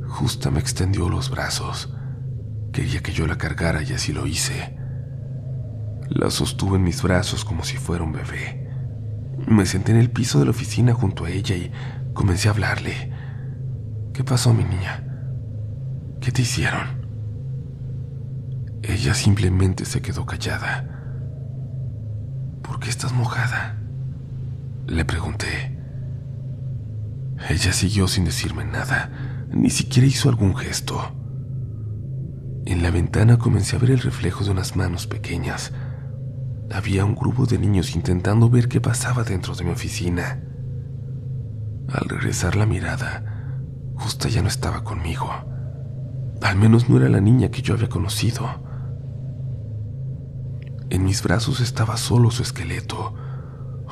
Justa 0.06 0.50
me 0.50 0.60
extendió 0.60 1.08
los 1.08 1.30
brazos. 1.30 1.94
Quería 2.74 3.02
que 3.02 3.12
yo 3.12 3.26
la 3.26 3.38
cargara 3.38 3.82
y 3.82 3.94
así 3.94 4.12
lo 4.12 4.26
hice. 4.26 4.76
La 6.10 6.28
sostuve 6.28 6.76
en 6.76 6.84
mis 6.84 7.02
brazos 7.02 7.42
como 7.42 7.64
si 7.64 7.78
fuera 7.78 8.04
un 8.04 8.12
bebé. 8.12 8.68
Me 9.48 9.64
senté 9.64 9.92
en 9.92 9.98
el 9.98 10.10
piso 10.10 10.40
de 10.40 10.44
la 10.44 10.50
oficina 10.50 10.92
junto 10.92 11.24
a 11.24 11.30
ella 11.30 11.56
y 11.56 11.72
comencé 12.12 12.48
a 12.48 12.50
hablarle. 12.50 13.14
¿Qué 14.12 14.24
pasó, 14.24 14.52
mi 14.52 14.64
niña? 14.64 15.05
¿Qué 16.26 16.32
te 16.32 16.42
hicieron? 16.42 17.06
Ella 18.82 19.14
simplemente 19.14 19.84
se 19.84 20.02
quedó 20.02 20.26
callada. 20.26 20.84
¿Por 22.64 22.80
qué 22.80 22.90
estás 22.90 23.12
mojada? 23.12 23.80
Le 24.88 25.04
pregunté. 25.04 25.78
Ella 27.48 27.72
siguió 27.72 28.08
sin 28.08 28.24
decirme 28.24 28.64
nada, 28.64 29.46
ni 29.52 29.70
siquiera 29.70 30.08
hizo 30.08 30.28
algún 30.28 30.56
gesto. 30.56 31.00
En 32.64 32.82
la 32.82 32.90
ventana 32.90 33.38
comencé 33.38 33.76
a 33.76 33.78
ver 33.78 33.92
el 33.92 34.00
reflejo 34.00 34.42
de 34.42 34.50
unas 34.50 34.74
manos 34.74 35.06
pequeñas. 35.06 35.72
Había 36.72 37.04
un 37.04 37.14
grupo 37.14 37.46
de 37.46 37.56
niños 37.56 37.94
intentando 37.94 38.50
ver 38.50 38.66
qué 38.66 38.80
pasaba 38.80 39.22
dentro 39.22 39.54
de 39.54 39.62
mi 39.62 39.70
oficina. 39.70 40.42
Al 41.86 42.08
regresar 42.08 42.56
la 42.56 42.66
mirada, 42.66 43.54
Justa 43.94 44.28
ya 44.28 44.42
no 44.42 44.48
estaba 44.48 44.82
conmigo. 44.82 45.54
Al 46.42 46.56
menos 46.56 46.88
no 46.88 46.98
era 46.98 47.08
la 47.08 47.20
niña 47.20 47.50
que 47.50 47.62
yo 47.62 47.74
había 47.74 47.88
conocido. 47.88 48.46
En 50.90 51.04
mis 51.04 51.22
brazos 51.22 51.60
estaba 51.60 51.96
solo 51.96 52.30
su 52.30 52.42
esqueleto, 52.42 53.14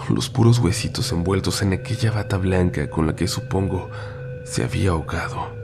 los 0.09 0.29
puros 0.29 0.59
huesitos 0.59 1.11
envueltos 1.13 1.63
en 1.63 1.73
aquella 1.73 2.11
bata 2.11 2.37
blanca 2.37 2.91
con 2.91 3.07
la 3.07 3.17
que 3.17 3.27
supongo 3.27 3.89
se 4.45 4.65
había 4.65 4.91
ahogado. 4.91 5.55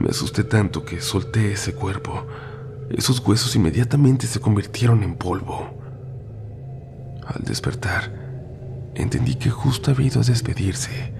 Me 0.00 0.10
asusté 0.10 0.44
tanto 0.44 0.84
que 0.84 1.00
solté 1.00 1.52
ese 1.52 1.74
cuerpo. 1.74 2.26
Esos 2.90 3.20
huesos 3.20 3.54
inmediatamente 3.56 4.26
se 4.26 4.40
convirtieron 4.40 5.02
en 5.02 5.16
polvo. 5.16 5.78
Al 7.26 7.42
despertar, 7.42 8.12
entendí 8.94 9.34
que 9.36 9.50
justo 9.50 9.90
había 9.90 10.08
ido 10.08 10.20
a 10.20 10.24
despedirse 10.24 11.12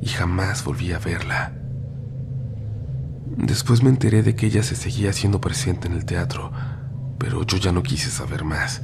y 0.00 0.08
jamás 0.08 0.64
volví 0.64 0.92
a 0.92 0.98
verla. 0.98 1.63
Después 3.36 3.82
me 3.82 3.90
enteré 3.90 4.22
de 4.22 4.36
que 4.36 4.46
ella 4.46 4.62
se 4.62 4.76
seguía 4.76 5.10
haciendo 5.10 5.40
presente 5.40 5.88
en 5.88 5.94
el 5.94 6.04
teatro, 6.04 6.52
pero 7.18 7.44
yo 7.44 7.56
ya 7.56 7.72
no 7.72 7.82
quise 7.82 8.10
saber 8.10 8.44
más. 8.44 8.82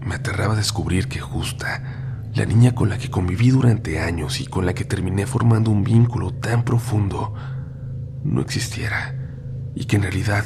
Me 0.00 0.14
aterraba 0.14 0.54
descubrir 0.54 1.08
que 1.08 1.20
Justa, 1.20 1.82
la 2.34 2.44
niña 2.44 2.74
con 2.74 2.88
la 2.88 2.98
que 2.98 3.10
conviví 3.10 3.50
durante 3.50 3.98
años 3.98 4.40
y 4.40 4.46
con 4.46 4.64
la 4.64 4.74
que 4.74 4.84
terminé 4.84 5.26
formando 5.26 5.70
un 5.70 5.82
vínculo 5.82 6.32
tan 6.34 6.64
profundo, 6.64 7.34
no 8.22 8.40
existiera 8.40 9.14
y 9.74 9.84
que 9.84 9.96
en 9.96 10.02
realidad, 10.02 10.44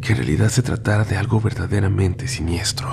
que 0.00 0.12
en 0.12 0.18
realidad 0.18 0.48
se 0.48 0.62
tratara 0.62 1.04
de 1.04 1.16
algo 1.16 1.40
verdaderamente 1.40 2.26
siniestro. 2.26 2.88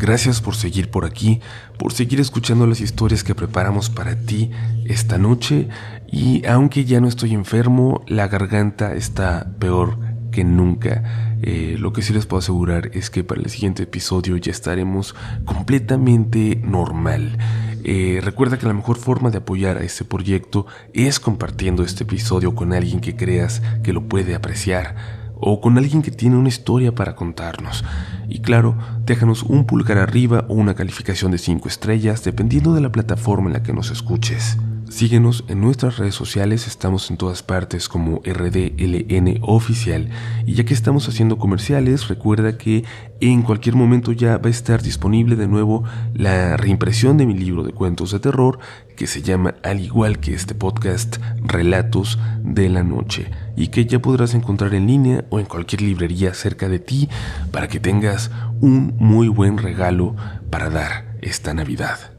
Gracias 0.00 0.40
por 0.40 0.54
seguir 0.54 0.92
por 0.92 1.04
aquí, 1.04 1.40
por 1.76 1.92
seguir 1.92 2.20
escuchando 2.20 2.68
las 2.68 2.80
historias 2.80 3.24
que 3.24 3.34
preparamos 3.34 3.90
para 3.90 4.14
ti 4.14 4.52
esta 4.84 5.18
noche 5.18 5.68
y 6.06 6.46
aunque 6.46 6.84
ya 6.84 7.00
no 7.00 7.08
estoy 7.08 7.34
enfermo, 7.34 8.04
la 8.06 8.28
garganta 8.28 8.94
está 8.94 9.50
peor 9.58 9.98
que 10.30 10.44
nunca. 10.44 11.36
Eh, 11.42 11.76
lo 11.80 11.92
que 11.92 12.02
sí 12.02 12.12
les 12.12 12.26
puedo 12.26 12.38
asegurar 12.38 12.92
es 12.94 13.10
que 13.10 13.24
para 13.24 13.40
el 13.40 13.50
siguiente 13.50 13.82
episodio 13.82 14.36
ya 14.36 14.52
estaremos 14.52 15.16
completamente 15.44 16.54
normal. 16.62 17.36
Eh, 17.82 18.20
recuerda 18.22 18.56
que 18.56 18.66
la 18.66 18.74
mejor 18.74 18.98
forma 18.98 19.30
de 19.30 19.38
apoyar 19.38 19.78
a 19.78 19.82
este 19.82 20.04
proyecto 20.04 20.66
es 20.92 21.18
compartiendo 21.18 21.82
este 21.82 22.04
episodio 22.04 22.54
con 22.54 22.72
alguien 22.72 23.00
que 23.00 23.16
creas 23.16 23.62
que 23.82 23.92
lo 23.92 24.04
puede 24.04 24.36
apreciar 24.36 25.17
o 25.40 25.60
con 25.60 25.78
alguien 25.78 26.02
que 26.02 26.10
tiene 26.10 26.36
una 26.36 26.48
historia 26.48 26.94
para 26.94 27.14
contarnos. 27.14 27.84
Y 28.28 28.40
claro, 28.40 28.76
déjanos 29.04 29.42
un 29.42 29.64
pulgar 29.64 29.98
arriba 29.98 30.44
o 30.48 30.54
una 30.54 30.74
calificación 30.74 31.32
de 31.32 31.38
5 31.38 31.68
estrellas 31.68 32.24
dependiendo 32.24 32.74
de 32.74 32.80
la 32.80 32.92
plataforma 32.92 33.48
en 33.48 33.54
la 33.54 33.62
que 33.62 33.72
nos 33.72 33.90
escuches. 33.90 34.58
Síguenos 34.90 35.44
en 35.48 35.60
nuestras 35.60 35.98
redes 35.98 36.14
sociales, 36.14 36.66
estamos 36.66 37.10
en 37.10 37.18
todas 37.18 37.42
partes 37.42 37.90
como 37.90 38.22
RDLN 38.24 39.38
Oficial. 39.42 40.08
Y 40.46 40.54
ya 40.54 40.64
que 40.64 40.72
estamos 40.72 41.08
haciendo 41.08 41.36
comerciales, 41.36 42.08
recuerda 42.08 42.56
que 42.56 42.84
en 43.20 43.42
cualquier 43.42 43.76
momento 43.76 44.12
ya 44.12 44.38
va 44.38 44.46
a 44.46 44.50
estar 44.50 44.82
disponible 44.82 45.36
de 45.36 45.46
nuevo 45.46 45.84
la 46.14 46.56
reimpresión 46.56 47.18
de 47.18 47.26
mi 47.26 47.34
libro 47.34 47.64
de 47.64 47.72
cuentos 47.72 48.12
de 48.12 48.20
terror, 48.20 48.60
que 48.96 49.06
se 49.06 49.20
llama, 49.20 49.56
al 49.62 49.80
igual 49.80 50.20
que 50.20 50.32
este 50.32 50.54
podcast, 50.54 51.18
Relatos 51.42 52.18
de 52.42 52.70
la 52.70 52.82
Noche, 52.82 53.30
y 53.56 53.68
que 53.68 53.84
ya 53.84 54.00
podrás 54.00 54.34
encontrar 54.34 54.74
en 54.74 54.86
línea 54.86 55.26
o 55.28 55.38
en 55.38 55.46
cualquier 55.46 55.82
librería 55.82 56.32
cerca 56.32 56.68
de 56.68 56.78
ti 56.78 57.10
para 57.52 57.68
que 57.68 57.78
tengas 57.78 58.30
un 58.60 58.94
muy 58.98 59.28
buen 59.28 59.58
regalo 59.58 60.16
para 60.50 60.70
dar 60.70 61.18
esta 61.20 61.52
Navidad. 61.52 62.17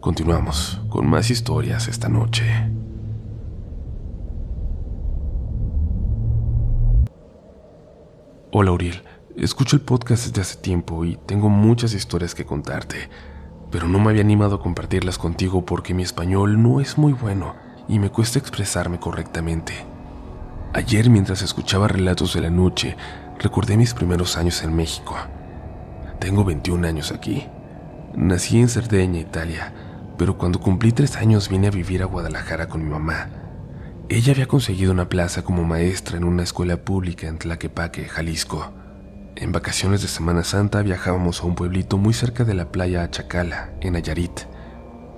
Continuamos 0.00 0.80
con 0.90 1.10
más 1.10 1.28
historias 1.28 1.88
esta 1.88 2.08
noche. 2.08 2.44
Hola 8.52 8.70
Uriel, 8.70 9.02
escucho 9.36 9.74
el 9.74 9.82
podcast 9.82 10.26
desde 10.26 10.40
hace 10.42 10.56
tiempo 10.60 11.04
y 11.04 11.16
tengo 11.26 11.48
muchas 11.48 11.94
historias 11.94 12.36
que 12.36 12.46
contarte, 12.46 13.08
pero 13.72 13.88
no 13.88 13.98
me 13.98 14.10
había 14.10 14.22
animado 14.22 14.54
a 14.54 14.62
compartirlas 14.62 15.18
contigo 15.18 15.66
porque 15.66 15.94
mi 15.94 16.04
español 16.04 16.62
no 16.62 16.80
es 16.80 16.96
muy 16.96 17.12
bueno 17.12 17.56
y 17.88 17.98
me 17.98 18.10
cuesta 18.10 18.38
expresarme 18.38 19.00
correctamente. 19.00 19.74
Ayer 20.74 21.10
mientras 21.10 21.42
escuchaba 21.42 21.88
relatos 21.88 22.34
de 22.34 22.42
la 22.42 22.50
noche, 22.50 22.96
recordé 23.40 23.76
mis 23.76 23.94
primeros 23.94 24.36
años 24.36 24.62
en 24.62 24.76
México. 24.76 25.16
Tengo 26.20 26.44
21 26.44 26.86
años 26.86 27.10
aquí. 27.10 27.48
Nací 28.14 28.58
en 28.58 28.68
Cerdeña, 28.68 29.20
Italia, 29.20 29.72
pero 30.18 30.36
cuando 30.36 30.60
cumplí 30.60 30.92
tres 30.92 31.16
años 31.16 31.48
vine 31.48 31.68
a 31.68 31.70
vivir 31.70 32.02
a 32.02 32.06
Guadalajara 32.06 32.68
con 32.68 32.82
mi 32.82 32.90
mamá. 32.90 33.30
Ella 34.10 34.32
había 34.32 34.48
conseguido 34.48 34.90
una 34.92 35.08
plaza 35.08 35.42
como 35.44 35.64
maestra 35.64 36.16
en 36.16 36.24
una 36.24 36.42
escuela 36.42 36.78
pública 36.78 37.28
en 37.28 37.38
Tlaquepaque, 37.38 38.06
Jalisco. 38.06 38.72
En 39.36 39.52
vacaciones 39.52 40.02
de 40.02 40.08
Semana 40.08 40.42
Santa 40.42 40.82
viajábamos 40.82 41.40
a 41.40 41.46
un 41.46 41.54
pueblito 41.54 41.98
muy 41.98 42.12
cerca 42.12 42.44
de 42.44 42.54
la 42.54 42.72
playa 42.72 43.04
Achacala, 43.04 43.70
en 43.80 43.92
Nayarit. 43.92 44.40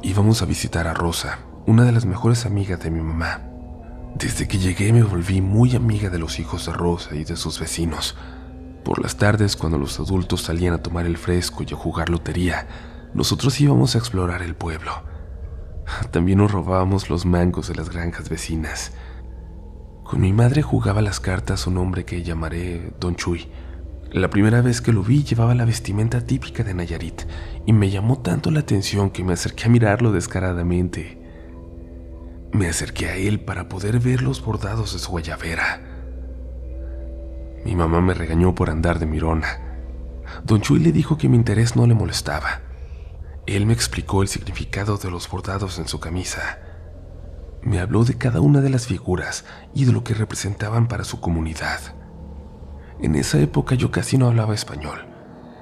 Íbamos 0.03 0.43
a 0.43 0.47
visitar 0.47 0.87
a 0.87 0.93
Rosa, 0.93 1.39
una 1.67 1.85
de 1.85 1.93
las 1.93 2.05
mejores 2.05 2.45
amigas 2.45 2.81
de 2.81 2.91
mi 2.91 3.01
mamá. 3.01 3.41
Desde 4.17 4.49
que 4.49 4.59
llegué 4.59 4.93
me 4.93 5.03
volví 5.03 5.41
muy 5.41 5.77
amiga 5.77 6.11
de 6.11 6.19
los 6.19 6.39
hijos 6.39 6.67
de 6.67 6.73
Rosa 6.73 7.15
y 7.15 7.25
de 7.25 7.37
sus 7.37 7.59
vecinos. 7.59 8.17
Por 8.85 9.01
las 9.01 9.17
tardes, 9.17 9.57
cuando 9.57 9.79
los 9.79 9.99
adultos 9.99 10.43
salían 10.43 10.75
a 10.75 10.83
tomar 10.83 11.07
el 11.07 11.17
fresco 11.17 11.63
y 11.63 11.73
a 11.73 11.77
jugar 11.77 12.09
lotería, 12.09 12.67
nosotros 13.15 13.61
íbamos 13.61 13.95
a 13.95 13.99
explorar 13.99 14.43
el 14.43 14.55
pueblo. 14.55 14.93
También 16.11 16.39
nos 16.39 16.53
robábamos 16.53 17.11
los 17.11 17.27
mangos 17.27 17.69
de 17.69 17.75
las 17.75 17.91
granjas 17.91 18.29
vecinas. 18.29 18.93
Con 20.05 20.21
mi 20.21 20.33
madre 20.33 20.63
jugaba 20.63 21.03
las 21.03 21.21
cartas 21.21 21.67
un 21.67 21.79
hombre 21.79 22.05
que 22.05 22.23
llamaré 22.23 22.93
Don 23.01 23.17
Chuy. 23.17 23.49
La 24.13 24.31
primera 24.31 24.61
vez 24.61 24.81
que 24.81 24.93
lo 24.93 25.03
vi 25.03 25.23
llevaba 25.23 25.55
la 25.55 25.65
vestimenta 25.65 26.21
típica 26.21 26.65
de 26.65 26.75
Nayarit 26.75 27.23
y 27.67 27.73
me 27.73 27.91
llamó 27.91 28.19
tanto 28.19 28.51
la 28.51 28.61
atención 28.61 29.11
que 29.11 29.23
me 29.23 29.33
acerqué 29.33 29.67
a 29.67 29.69
mirarlo 29.69 30.13
descaradamente. 30.13 31.19
Me 32.53 32.69
acerqué 32.69 33.07
a 33.07 33.17
él 33.17 33.41
para 33.41 33.69
poder 33.69 34.01
ver 34.01 34.23
los 34.23 34.45
bordados 34.45 34.93
de 34.93 34.99
su 34.99 35.11
guayabera. 35.11 35.81
Mi 37.65 37.77
mamá 37.77 38.01
me 38.01 38.15
regañó 38.15 38.55
por 38.55 38.71
andar 38.71 38.99
de 38.99 39.07
mirona. 39.07 39.47
Don 40.45 40.61
Chuy 40.61 40.81
le 40.81 40.93
dijo 40.93 41.19
que 41.19 41.29
mi 41.29 41.37
interés 41.37 41.77
no 41.77 41.87
le 41.87 41.95
molestaba 41.95 42.70
él 43.57 43.67
me 43.67 43.73
explicó 43.73 44.23
el 44.23 44.29
significado 44.29 44.97
de 44.97 45.11
los 45.11 45.29
bordados 45.29 45.79
en 45.79 45.89
su 45.89 45.99
camisa. 45.99 46.59
Me 47.63 47.81
habló 47.81 48.05
de 48.05 48.17
cada 48.17 48.41
una 48.41 48.61
de 48.61 48.71
las 48.71 48.87
figuras 48.87 49.45
y 49.75 49.85
de 49.85 49.93
lo 49.93 50.05
que 50.05 50.15
representaban 50.15 50.89
para 50.89 51.05
su 51.05 51.21
comunidad. 51.21 51.81
En 53.01 53.15
esa 53.15 53.39
época 53.39 53.75
yo 53.75 53.91
casi 53.91 54.19
no 54.19 54.27
hablaba 54.27 54.55
español. 54.55 55.07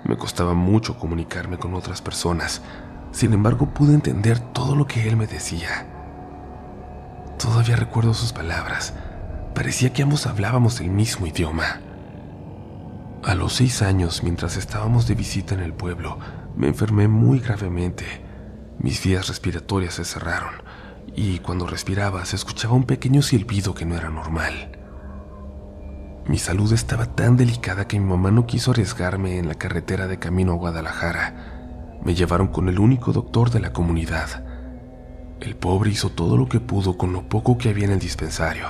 Me 0.04 0.16
costaba 0.16 0.54
mucho 0.54 0.98
comunicarme 0.98 1.58
con 1.58 1.74
otras 1.74 2.02
personas. 2.02 2.62
Sin 3.10 3.32
embargo, 3.32 3.72
pude 3.72 3.94
entender 3.94 4.38
todo 4.38 4.76
lo 4.76 4.86
que 4.86 5.08
él 5.08 5.16
me 5.16 5.26
decía. 5.26 5.86
Todavía 7.38 7.76
recuerdo 7.76 8.14
sus 8.14 8.32
palabras. 8.32 8.94
Parecía 9.54 9.92
que 9.92 10.02
ambos 10.02 10.26
hablábamos 10.26 10.80
el 10.80 10.90
mismo 10.90 11.26
idioma. 11.26 11.80
A 13.24 13.34
los 13.34 13.54
seis 13.54 13.82
años, 13.82 14.22
mientras 14.22 14.56
estábamos 14.56 15.06
de 15.08 15.14
visita 15.14 15.54
en 15.54 15.60
el 15.60 15.72
pueblo, 15.72 16.18
me 16.58 16.66
enfermé 16.66 17.06
muy 17.06 17.38
gravemente. 17.38 18.04
Mis 18.80 19.02
vías 19.02 19.28
respiratorias 19.28 19.94
se 19.94 20.04
cerraron 20.04 20.54
y 21.14 21.38
cuando 21.38 21.68
respiraba 21.68 22.24
se 22.24 22.34
escuchaba 22.34 22.74
un 22.74 22.82
pequeño 22.82 23.22
silbido 23.22 23.74
que 23.74 23.86
no 23.86 23.96
era 23.96 24.10
normal. 24.10 24.72
Mi 26.26 26.36
salud 26.36 26.72
estaba 26.72 27.06
tan 27.06 27.36
delicada 27.36 27.86
que 27.86 27.98
mi 28.00 28.06
mamá 28.06 28.32
no 28.32 28.46
quiso 28.46 28.72
arriesgarme 28.72 29.38
en 29.38 29.46
la 29.46 29.54
carretera 29.54 30.08
de 30.08 30.18
camino 30.18 30.52
a 30.52 30.56
Guadalajara. 30.56 32.00
Me 32.02 32.16
llevaron 32.16 32.48
con 32.48 32.68
el 32.68 32.80
único 32.80 33.12
doctor 33.12 33.50
de 33.50 33.60
la 33.60 33.72
comunidad. 33.72 34.44
El 35.40 35.54
pobre 35.54 35.90
hizo 35.90 36.10
todo 36.10 36.36
lo 36.36 36.48
que 36.48 36.58
pudo 36.58 36.98
con 36.98 37.12
lo 37.12 37.28
poco 37.28 37.56
que 37.56 37.68
había 37.68 37.84
en 37.84 37.92
el 37.92 38.00
dispensario. 38.00 38.66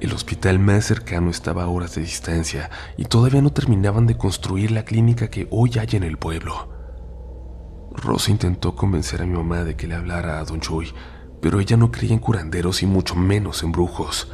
El 0.00 0.14
hospital 0.14 0.58
más 0.58 0.86
cercano 0.86 1.28
estaba 1.30 1.64
a 1.64 1.68
horas 1.68 1.94
de 1.94 2.00
distancia 2.00 2.70
y 2.96 3.04
todavía 3.04 3.42
no 3.42 3.52
terminaban 3.52 4.06
de 4.06 4.16
construir 4.16 4.70
la 4.70 4.86
clínica 4.86 5.28
que 5.28 5.46
hoy 5.50 5.72
hay 5.78 5.88
en 5.92 6.04
el 6.04 6.16
pueblo. 6.16 6.70
Rosa 7.92 8.30
intentó 8.30 8.74
convencer 8.74 9.20
a 9.20 9.26
mi 9.26 9.36
mamá 9.36 9.62
de 9.62 9.76
que 9.76 9.86
le 9.86 9.94
hablara 9.94 10.38
a 10.38 10.44
don 10.44 10.60
Chuy, 10.60 10.94
pero 11.42 11.60
ella 11.60 11.76
no 11.76 11.90
creía 11.90 12.14
en 12.14 12.18
curanderos 12.18 12.82
y 12.82 12.86
mucho 12.86 13.14
menos 13.14 13.62
en 13.62 13.72
brujos. 13.72 14.32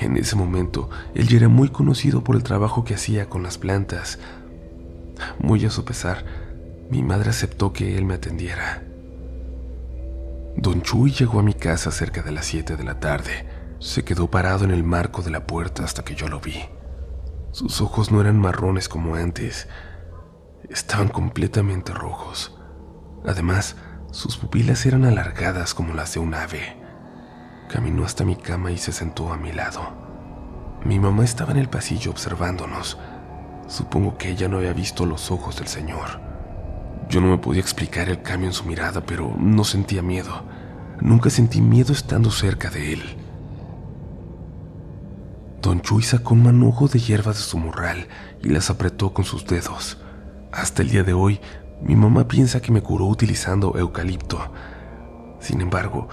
En 0.00 0.16
ese 0.16 0.34
momento, 0.34 0.90
él 1.14 1.28
ya 1.28 1.36
era 1.36 1.48
muy 1.48 1.68
conocido 1.68 2.24
por 2.24 2.34
el 2.34 2.42
trabajo 2.42 2.82
que 2.82 2.94
hacía 2.94 3.28
con 3.28 3.44
las 3.44 3.58
plantas. 3.58 4.18
Muy 5.38 5.64
a 5.66 5.70
su 5.70 5.84
pesar, 5.84 6.24
mi 6.90 7.04
madre 7.04 7.30
aceptó 7.30 7.72
que 7.72 7.96
él 7.96 8.06
me 8.06 8.14
atendiera. 8.14 8.82
Don 10.56 10.82
Chuy 10.82 11.12
llegó 11.12 11.38
a 11.38 11.44
mi 11.44 11.54
casa 11.54 11.92
cerca 11.92 12.22
de 12.22 12.32
las 12.32 12.46
7 12.46 12.76
de 12.76 12.84
la 12.84 12.98
tarde. 12.98 13.55
Se 13.86 14.02
quedó 14.02 14.28
parado 14.28 14.64
en 14.64 14.72
el 14.72 14.82
marco 14.82 15.22
de 15.22 15.30
la 15.30 15.46
puerta 15.46 15.84
hasta 15.84 16.04
que 16.04 16.16
yo 16.16 16.26
lo 16.26 16.40
vi. 16.40 16.56
Sus 17.52 17.80
ojos 17.80 18.10
no 18.10 18.20
eran 18.20 18.36
marrones 18.36 18.88
como 18.88 19.14
antes, 19.14 19.68
estaban 20.68 21.06
completamente 21.06 21.94
rojos. 21.94 22.58
Además, 23.24 23.76
sus 24.10 24.38
pupilas 24.38 24.84
eran 24.86 25.04
alargadas 25.04 25.72
como 25.72 25.94
las 25.94 26.14
de 26.14 26.18
un 26.18 26.34
ave. 26.34 26.76
Caminó 27.70 28.04
hasta 28.04 28.24
mi 28.24 28.34
cama 28.34 28.72
y 28.72 28.76
se 28.76 28.90
sentó 28.90 29.32
a 29.32 29.36
mi 29.36 29.52
lado. 29.52 29.82
Mi 30.84 30.98
mamá 30.98 31.22
estaba 31.22 31.52
en 31.52 31.58
el 31.58 31.68
pasillo 31.68 32.10
observándonos. 32.10 32.98
Supongo 33.68 34.18
que 34.18 34.30
ella 34.30 34.48
no 34.48 34.56
había 34.56 34.72
visto 34.72 35.06
los 35.06 35.30
ojos 35.30 35.58
del 35.58 35.68
Señor. 35.68 36.20
Yo 37.08 37.20
no 37.20 37.28
me 37.28 37.38
podía 37.38 37.60
explicar 37.60 38.08
el 38.08 38.20
cambio 38.20 38.48
en 38.48 38.52
su 38.52 38.64
mirada, 38.64 39.02
pero 39.06 39.32
no 39.38 39.62
sentía 39.62 40.02
miedo. 40.02 40.42
Nunca 41.00 41.30
sentí 41.30 41.60
miedo 41.60 41.92
estando 41.92 42.32
cerca 42.32 42.68
de 42.68 42.92
él. 42.92 43.25
Don 45.66 45.80
Chuy 45.80 46.04
sacó 46.04 46.34
un 46.34 46.44
manojo 46.44 46.86
de 46.86 47.00
hierbas 47.00 47.38
de 47.38 47.42
su 47.42 47.58
morral 47.58 48.06
y 48.40 48.50
las 48.50 48.70
apretó 48.70 49.12
con 49.12 49.24
sus 49.24 49.44
dedos. 49.46 49.98
Hasta 50.52 50.82
el 50.82 50.90
día 50.90 51.02
de 51.02 51.12
hoy, 51.12 51.40
mi 51.82 51.96
mamá 51.96 52.28
piensa 52.28 52.62
que 52.62 52.70
me 52.70 52.82
curó 52.82 53.06
utilizando 53.06 53.76
eucalipto. 53.76 54.38
Sin 55.40 55.60
embargo, 55.60 56.08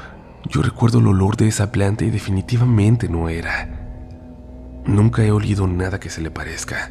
yo 0.50 0.63
recuerdo 0.63 0.98
el 0.98 1.06
olor 1.06 1.38
de 1.38 1.50
esa 1.50 1.72
planta 1.72 2.04
y 2.04 2.10
definitivamente 2.10 3.08
no 3.10 3.30
era. 3.30 3.70
Nunca 4.86 5.24
he 5.24 5.32
olido 5.32 5.68
nada 5.68 6.00
que 6.00 6.10
se 6.10 6.22
le 6.22 6.32
parezca. 6.32 6.89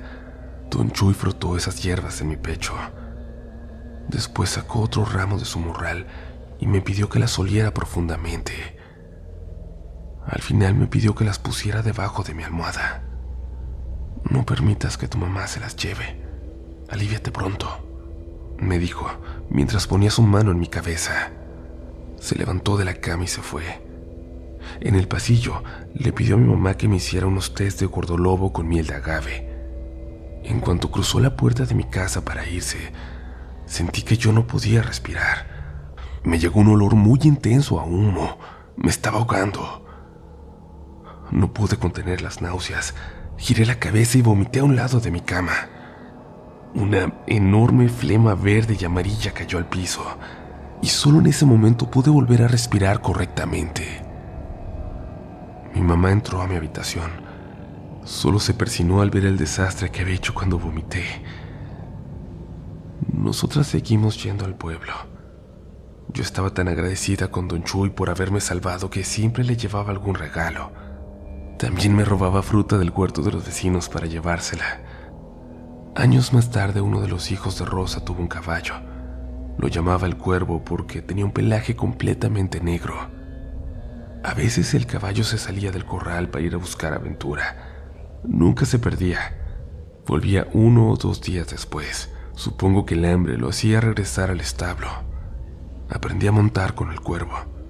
Don 0.71 0.93
Chuy 0.93 1.15
frotó 1.15 1.57
esas 1.57 1.83
hierbas 1.83 2.21
en 2.21 2.29
mi 2.29 2.37
pecho. 2.37 2.75
Después 4.09 4.51
sacó 4.51 4.83
otro 4.83 5.05
ramo 5.05 5.37
de 5.37 5.47
su 5.47 5.59
morral 5.59 6.07
y 6.61 6.69
me 6.69 6.81
pidió 6.81 7.09
que 7.09 7.19
las 7.19 7.37
oliera 7.41 7.75
profundamente. 7.75 8.53
Al 10.27 10.41
final 10.41 10.75
me 10.75 10.87
pidió 10.87 11.15
que 11.15 11.25
las 11.25 11.39
pusiera 11.39 11.83
debajo 11.83 12.23
de 12.23 12.35
mi 12.35 12.43
almohada. 12.43 13.05
No 14.31 14.47
permitas 14.47 14.97
que 14.97 15.09
tu 15.09 15.19
mamá 15.19 15.47
se 15.47 15.61
las 15.61 15.77
lleve. 15.77 16.21
Alíviate 16.91 17.33
pronto, 17.33 17.69
me 18.59 18.79
dijo 18.79 19.11
mientras 19.51 19.87
ponía 19.87 20.11
su 20.11 20.23
mano 20.23 20.53
en 20.53 20.61
mi 20.61 20.69
cabeza. 20.69 21.33
Se 22.19 22.37
levantó 22.37 22.77
de 22.77 22.85
la 22.85 22.95
cama 22.95 23.25
y 23.25 23.29
se 23.29 23.43
fue. 23.43 23.83
En 24.81 24.95
el 24.95 25.09
pasillo 25.09 25.63
le 25.95 26.13
pidió 26.13 26.37
a 26.37 26.39
mi 26.39 26.49
mamá 26.49 26.75
que 26.75 26.89
me 26.89 26.97
hiciera 26.97 27.27
unos 27.27 27.55
test 27.55 27.81
de 27.81 27.87
gordolobo 27.87 28.53
con 28.53 28.69
miel 28.69 28.87
de 28.87 28.95
agave. 28.95 29.49
En 30.45 30.61
cuanto 30.61 30.91
cruzó 30.91 31.21
la 31.21 31.37
puerta 31.37 31.65
de 31.65 31.75
mi 31.75 31.85
casa 31.85 32.25
para 32.25 32.49
irse, 32.49 32.93
sentí 33.67 34.03
que 34.03 34.17
yo 34.17 34.33
no 34.33 34.47
podía 34.47 34.83
respirar. 34.83 35.85
Me 36.25 36.39
llegó 36.39 36.61
un 36.61 36.69
olor 36.69 36.95
muy 36.95 37.19
intenso 37.25 37.81
a 37.81 37.85
humo. 37.85 38.39
Me 38.77 38.91
estaba 38.91 39.19
ahogando. 39.19 39.82
No 41.33 41.53
pude 41.55 41.79
contener 41.79 42.21
las 42.21 42.43
náuseas. 42.43 42.95
Giré 43.39 43.65
la 43.65 43.79
cabeza 43.79 44.19
y 44.19 44.23
vomité 44.23 44.61
a 44.61 44.65
un 44.65 44.77
lado 44.77 45.01
de 45.01 45.11
mi 45.11 45.23
cama. 45.23 45.53
Una 46.75 47.13
enorme 47.27 47.89
flema 47.89 48.35
verde 48.35 48.77
y 48.79 48.85
amarilla 48.85 49.33
cayó 49.33 49.57
al 49.59 49.67
piso, 49.67 50.05
y 50.83 50.89
solo 50.89 51.21
en 51.21 51.27
ese 51.27 51.47
momento 51.47 51.91
pude 51.91 52.11
volver 52.11 52.43
a 52.43 52.49
respirar 52.49 53.01
correctamente. 53.01 54.03
Mi 55.75 55.81
mamá 55.81 56.13
entró 56.13 56.43
a 56.43 56.47
mi 56.47 56.55
habitación. 56.55 57.11
Solo 58.05 58.39
se 58.39 58.53
persinó 58.53 59.01
al 59.01 59.11
ver 59.11 59.25
el 59.25 59.39
desastre 59.39 59.91
que 59.91 60.03
había 60.03 60.17
hecho 60.17 60.35
cuando 60.35 60.59
vomité. 60.59 61.05
Nosotras 63.11 63.69
seguimos 63.69 64.23
yendo 64.23 64.45
al 64.45 64.55
pueblo. 64.55 64.93
Yo 66.13 66.23
estaba 66.23 66.51
tan 66.51 66.69
agradecida 66.69 67.31
con 67.31 67.49
Don 67.49 67.65
Chuy 67.65 67.89
por 67.89 68.11
haberme 68.11 68.41
salvado 68.41 68.91
que 68.91 69.03
siempre 69.03 69.45
le 69.45 69.57
llevaba 69.57 69.93
algún 69.93 70.15
regalo. 70.15 70.82
También 71.63 71.95
me 71.95 72.05
robaba 72.05 72.43
fruta 72.43 72.77
del 72.77 72.91
huerto 72.91 73.23
de 73.23 73.31
los 73.31 73.47
vecinos 73.47 73.89
para 73.89 74.09
llevársela. 74.09 74.81
Años 75.95 76.33
más 76.33 76.51
tarde 76.51 76.81
uno 76.81 77.01
de 77.01 77.07
los 77.07 77.31
hijos 77.31 77.57
de 77.57 77.65
Rosa 77.65 78.05
tuvo 78.05 78.21
un 78.21 78.27
caballo. 78.27 78.75
Lo 79.59 79.69
llamaba 79.69 80.09
el 80.09 80.17
cuervo 80.17 80.65
porque 80.65 81.03
tenía 81.03 81.25
un 81.25 81.31
pelaje 81.31 81.77
completamente 81.77 82.61
negro. 82.61 82.97
A 84.25 84.35
veces 84.35 84.75
el 84.75 84.87
caballo 84.87 85.23
se 85.23 85.39
salía 85.39 85.71
del 85.71 85.85
corral 85.85 86.31
para 86.31 86.45
ir 86.45 86.55
a 86.55 86.59
buscar 86.59 86.95
aventura. 86.95 88.21
Nunca 88.25 88.67
se 88.67 88.81
perdía. 88.81 89.21
Volvía 90.05 90.49
uno 90.55 90.91
o 90.91 90.97
dos 90.97 91.21
días 91.21 91.47
después. 91.47 92.13
Supongo 92.35 92.87
que 92.87 92.95
el 92.95 93.05
hambre 93.05 93.39
lo 93.39 93.49
hacía 93.49 93.81
regresar 93.81 94.33
al 94.33 94.41
establo. 94.41 94.89
Aprendí 95.89 96.27
a 96.27 96.33
montar 96.33 96.75
con 96.75 96.91
el 96.91 97.01
cuervo. 97.01 97.62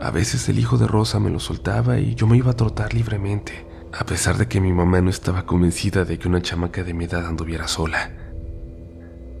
A 0.00 0.12
veces 0.12 0.48
el 0.48 0.60
hijo 0.60 0.78
de 0.78 0.86
Rosa 0.86 1.18
me 1.18 1.28
lo 1.28 1.40
soltaba 1.40 1.98
y 1.98 2.14
yo 2.14 2.28
me 2.28 2.36
iba 2.36 2.52
a 2.52 2.56
trotar 2.56 2.94
libremente, 2.94 3.66
a 3.92 4.06
pesar 4.06 4.38
de 4.38 4.46
que 4.46 4.60
mi 4.60 4.72
mamá 4.72 5.00
no 5.00 5.10
estaba 5.10 5.44
convencida 5.44 6.04
de 6.04 6.20
que 6.20 6.28
una 6.28 6.40
chamaca 6.40 6.84
de 6.84 6.94
mi 6.94 7.06
edad 7.06 7.26
anduviera 7.26 7.66
sola. 7.66 8.12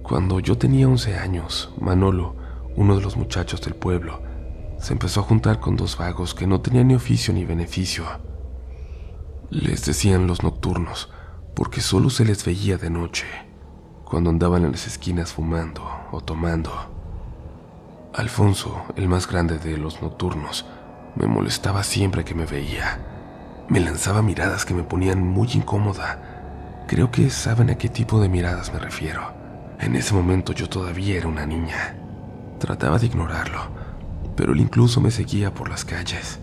Cuando 0.02 0.40
yo 0.40 0.58
tenía 0.58 0.88
11 0.88 1.16
años, 1.16 1.72
Manolo, 1.80 2.34
uno 2.74 2.96
de 2.96 3.02
los 3.02 3.16
muchachos 3.16 3.60
del 3.60 3.76
pueblo, 3.76 4.20
se 4.80 4.94
empezó 4.94 5.20
a 5.20 5.24
juntar 5.24 5.60
con 5.60 5.76
dos 5.76 5.96
vagos 5.96 6.34
que 6.34 6.48
no 6.48 6.60
tenían 6.60 6.88
ni 6.88 6.96
oficio 6.96 7.32
ni 7.32 7.44
beneficio. 7.44 8.04
Les 9.50 9.84
decían 9.84 10.26
los 10.26 10.42
nocturnos, 10.42 11.08
porque 11.54 11.80
solo 11.80 12.10
se 12.10 12.24
les 12.24 12.44
veía 12.44 12.78
de 12.78 12.90
noche, 12.90 13.26
cuando 14.04 14.30
andaban 14.30 14.64
en 14.64 14.72
las 14.72 14.88
esquinas 14.88 15.32
fumando 15.32 15.88
o 16.10 16.20
tomando. 16.20 16.87
Alfonso, 18.14 18.84
el 18.96 19.06
más 19.06 19.28
grande 19.28 19.58
de 19.58 19.76
los 19.76 20.00
nocturnos, 20.00 20.64
me 21.14 21.26
molestaba 21.26 21.82
siempre 21.82 22.24
que 22.24 22.34
me 22.34 22.46
veía. 22.46 22.98
Me 23.68 23.80
lanzaba 23.80 24.22
miradas 24.22 24.64
que 24.64 24.72
me 24.72 24.82
ponían 24.82 25.22
muy 25.22 25.48
incómoda. 25.52 26.84
Creo 26.88 27.10
que 27.10 27.28
saben 27.28 27.68
a 27.68 27.76
qué 27.76 27.88
tipo 27.88 28.20
de 28.20 28.30
miradas 28.30 28.72
me 28.72 28.78
refiero. 28.78 29.32
En 29.78 29.94
ese 29.94 30.14
momento 30.14 30.52
yo 30.52 30.68
todavía 30.68 31.16
era 31.18 31.28
una 31.28 31.44
niña. 31.44 31.96
Trataba 32.58 32.98
de 32.98 33.06
ignorarlo, 33.06 33.60
pero 34.36 34.52
él 34.54 34.60
incluso 34.60 35.00
me 35.00 35.10
seguía 35.10 35.52
por 35.52 35.68
las 35.68 35.84
calles. 35.84 36.40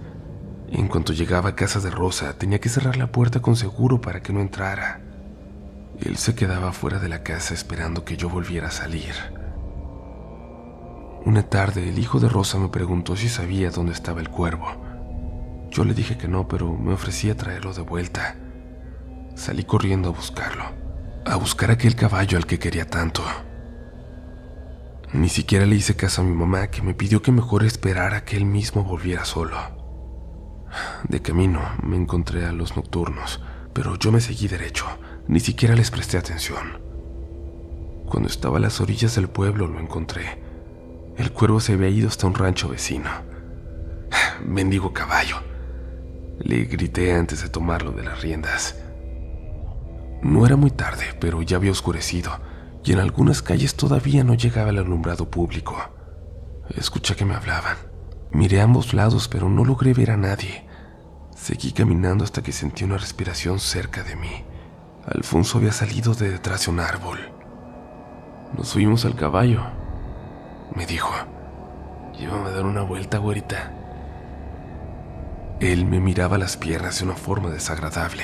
En 0.71 0.87
cuanto 0.87 1.13
llegaba 1.13 1.49
a 1.49 1.55
casa 1.55 1.79
de 1.79 1.89
Rosa, 1.89 2.37
tenía 2.37 2.59
que 2.59 2.69
cerrar 2.69 2.95
la 2.95 3.11
puerta 3.11 3.41
con 3.41 3.55
seguro 3.55 3.99
para 4.01 4.21
que 4.21 4.33
no 4.33 4.39
entrara. 4.39 5.01
Él 5.99 6.17
se 6.17 6.35
quedaba 6.35 6.73
fuera 6.73 6.99
de 6.99 7.09
la 7.09 7.23
casa 7.23 7.53
esperando 7.55 8.05
que 8.05 8.17
yo 8.17 8.29
volviera 8.29 8.67
a 8.67 8.71
salir. 8.71 9.13
Una 11.25 11.41
tarde, 11.41 11.89
el 11.89 11.97
hijo 11.97 12.19
de 12.19 12.29
Rosa 12.29 12.59
me 12.59 12.69
preguntó 12.69 13.15
si 13.15 13.29
sabía 13.29 13.71
dónde 13.71 13.93
estaba 13.93 14.21
el 14.21 14.29
cuervo. 14.29 14.67
Yo 15.71 15.83
le 15.83 15.95
dije 15.95 16.19
que 16.19 16.27
no, 16.27 16.47
pero 16.47 16.71
me 16.71 16.93
ofrecía 16.93 17.35
traerlo 17.35 17.73
de 17.73 17.81
vuelta. 17.81 18.35
Salí 19.33 19.63
corriendo 19.63 20.09
a 20.09 20.11
buscarlo, 20.11 20.65
a 21.25 21.35
buscar 21.37 21.71
aquel 21.71 21.95
caballo 21.95 22.37
al 22.37 22.45
que 22.45 22.59
quería 22.59 22.85
tanto. 22.85 23.23
Ni 25.13 25.27
siquiera 25.27 25.65
le 25.65 25.75
hice 25.75 25.95
caso 25.95 26.21
a 26.21 26.25
mi 26.25 26.31
mamá, 26.31 26.67
que 26.67 26.83
me 26.83 26.93
pidió 26.93 27.23
que 27.23 27.31
mejor 27.31 27.63
esperara 27.63 28.23
que 28.23 28.37
él 28.37 28.45
mismo 28.45 28.83
volviera 28.83 29.25
solo. 29.25 29.57
De 31.09 31.23
camino 31.23 31.59
me 31.81 31.95
encontré 31.95 32.45
a 32.45 32.51
los 32.51 32.75
nocturnos, 32.75 33.41
pero 33.73 33.95
yo 33.95 34.11
me 34.11 34.21
seguí 34.21 34.47
derecho, 34.47 34.85
ni 35.27 35.39
siquiera 35.39 35.75
les 35.75 35.89
presté 35.89 36.19
atención. 36.19 36.79
Cuando 38.05 38.29
estaba 38.29 38.57
a 38.57 38.61
las 38.61 38.79
orillas 38.79 39.15
del 39.15 39.27
pueblo 39.27 39.65
lo 39.65 39.79
encontré. 39.79 40.44
El 41.17 41.31
cuervo 41.31 41.59
se 41.59 41.73
había 41.73 41.89
ido 41.89 42.07
hasta 42.07 42.27
un 42.27 42.35
rancho 42.35 42.69
vecino. 42.69 43.09
Bendigo 44.45 44.93
caballo. 44.93 45.37
Le 46.39 46.65
grité 46.65 47.13
antes 47.13 47.41
de 47.41 47.49
tomarlo 47.49 47.91
de 47.91 48.03
las 48.03 48.21
riendas. 48.21 48.75
No 50.21 50.45
era 50.45 50.55
muy 50.55 50.71
tarde, 50.71 51.05
pero 51.19 51.41
ya 51.41 51.57
había 51.57 51.71
oscurecido 51.71 52.31
y 52.83 52.93
en 52.93 52.99
algunas 52.99 53.41
calles 53.41 53.75
todavía 53.75 54.23
no 54.23 54.35
llegaba 54.35 54.69
el 54.69 54.77
alumbrado 54.77 55.29
público. 55.29 55.75
Escuché 56.69 57.15
que 57.15 57.25
me 57.25 57.35
hablaban. 57.35 57.77
Miré 58.31 58.61
a 58.61 58.63
ambos 58.63 58.93
lados, 58.93 59.27
pero 59.27 59.49
no 59.49 59.63
logré 59.63 59.93
ver 59.93 60.11
a 60.11 60.17
nadie. 60.17 60.65
Seguí 61.35 61.71
caminando 61.71 62.23
hasta 62.23 62.43
que 62.43 62.51
sentí 62.51 62.83
una 62.83 62.97
respiración 62.97 63.59
cerca 63.59 64.03
de 64.03 64.15
mí. 64.15 64.43
Alfonso 65.05 65.57
había 65.57 65.71
salido 65.71 66.13
de 66.13 66.31
detrás 66.31 66.65
de 66.65 66.71
un 66.71 66.79
árbol. 66.79 67.19
Nos 68.57 68.69
subimos 68.69 69.05
al 69.05 69.15
caballo, 69.15 69.61
me 70.73 70.85
dijo. 70.85 71.11
Llévame 72.17 72.49
a 72.49 72.51
dar 72.51 72.65
una 72.65 72.81
vuelta, 72.81 73.17
güerita. 73.17 73.71
Él 75.59 75.85
me 75.85 75.99
miraba 75.99 76.37
las 76.37 76.57
piernas 76.57 76.99
de 76.99 77.05
una 77.05 77.15
forma 77.15 77.49
desagradable. 77.49 78.23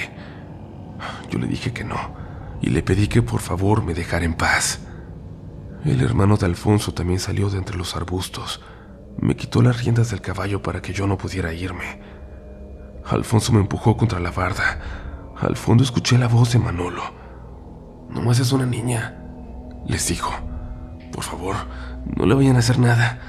Yo 1.29 1.39
le 1.39 1.47
dije 1.47 1.73
que 1.73 1.83
no, 1.83 1.97
y 2.61 2.69
le 2.69 2.83
pedí 2.83 3.07
que 3.07 3.21
por 3.21 3.41
favor 3.41 3.83
me 3.83 3.93
dejara 3.93 4.25
en 4.25 4.33
paz. 4.33 4.79
El 5.85 6.01
hermano 6.01 6.37
de 6.37 6.45
Alfonso 6.45 6.93
también 6.93 7.19
salió 7.19 7.49
de 7.49 7.57
entre 7.57 7.77
los 7.77 7.95
arbustos. 7.95 8.61
Me 9.19 9.35
quitó 9.35 9.61
las 9.61 9.83
riendas 9.83 10.11
del 10.11 10.21
caballo 10.21 10.61
para 10.61 10.81
que 10.81 10.93
yo 10.93 11.07
no 11.07 11.17
pudiera 11.17 11.53
irme. 11.53 12.01
Alfonso 13.05 13.51
me 13.53 13.59
empujó 13.59 13.97
contra 13.97 14.19
la 14.19 14.31
barda. 14.31 14.79
Al 15.39 15.55
fondo 15.57 15.83
escuché 15.83 16.17
la 16.17 16.27
voz 16.27 16.53
de 16.53 16.59
Manolo. 16.59 17.01
No 18.09 18.21
más 18.21 18.39
es 18.39 18.51
una 18.51 18.65
niña, 18.65 19.17
les 19.87 20.07
dijo. 20.07 20.31
Por 21.11 21.23
favor, 21.23 21.55
no 22.15 22.25
le 22.25 22.35
vayan 22.35 22.55
a 22.55 22.59
hacer 22.59 22.79
nada. 22.79 23.19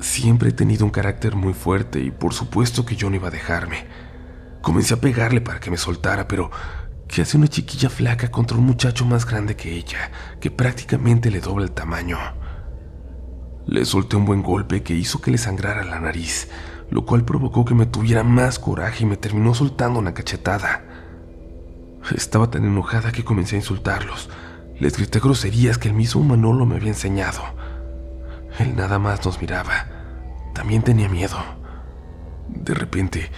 Siempre 0.00 0.50
he 0.50 0.52
tenido 0.52 0.84
un 0.84 0.90
carácter 0.90 1.36
muy 1.36 1.54
fuerte 1.54 2.00
y 2.00 2.10
por 2.10 2.34
supuesto 2.34 2.84
que 2.84 2.96
yo 2.96 3.10
no 3.10 3.16
iba 3.16 3.28
a 3.28 3.32
dejarme. 3.32 3.86
Comencé 4.62 4.94
a 4.94 5.00
pegarle 5.00 5.40
para 5.40 5.60
que 5.60 5.70
me 5.70 5.76
soltara, 5.76 6.26
pero 6.28 6.50
¿Qué 7.08 7.22
hace 7.22 7.36
una 7.36 7.48
chiquilla 7.48 7.88
flaca 7.88 8.30
contra 8.30 8.58
un 8.58 8.66
muchacho 8.66 9.04
más 9.04 9.26
grande 9.26 9.56
que 9.56 9.72
ella, 9.72 10.10
que 10.40 10.50
prácticamente 10.50 11.30
le 11.30 11.40
dobla 11.40 11.64
el 11.64 11.70
tamaño? 11.70 12.18
Le 13.66 13.84
solté 13.84 14.16
un 14.16 14.24
buen 14.24 14.42
golpe 14.42 14.82
que 14.82 14.94
hizo 14.94 15.20
que 15.20 15.30
le 15.30 15.38
sangrara 15.38 15.84
la 15.84 16.00
nariz, 16.00 16.48
lo 16.90 17.06
cual 17.06 17.24
provocó 17.24 17.64
que 17.64 17.74
me 17.74 17.86
tuviera 17.86 18.22
más 18.22 18.58
coraje 18.58 19.04
y 19.04 19.06
me 19.06 19.16
terminó 19.16 19.54
soltando 19.54 19.98
una 19.98 20.14
cachetada. 20.14 20.84
Estaba 22.14 22.50
tan 22.50 22.64
enojada 22.64 23.12
que 23.12 23.24
comencé 23.24 23.56
a 23.56 23.60
insultarlos. 23.60 24.28
Les 24.78 24.94
grité 24.94 25.20
groserías 25.20 25.78
que 25.78 25.88
el 25.88 25.94
mismo 25.94 26.22
Manolo 26.22 26.66
me 26.66 26.76
había 26.76 26.90
enseñado. 26.90 27.42
Él 28.58 28.76
nada 28.76 28.98
más 28.98 29.24
nos 29.24 29.40
miraba. 29.40 29.86
También 30.54 30.82
tenía 30.82 31.08
miedo. 31.08 31.38
De 32.48 32.74
repente, 32.74 33.30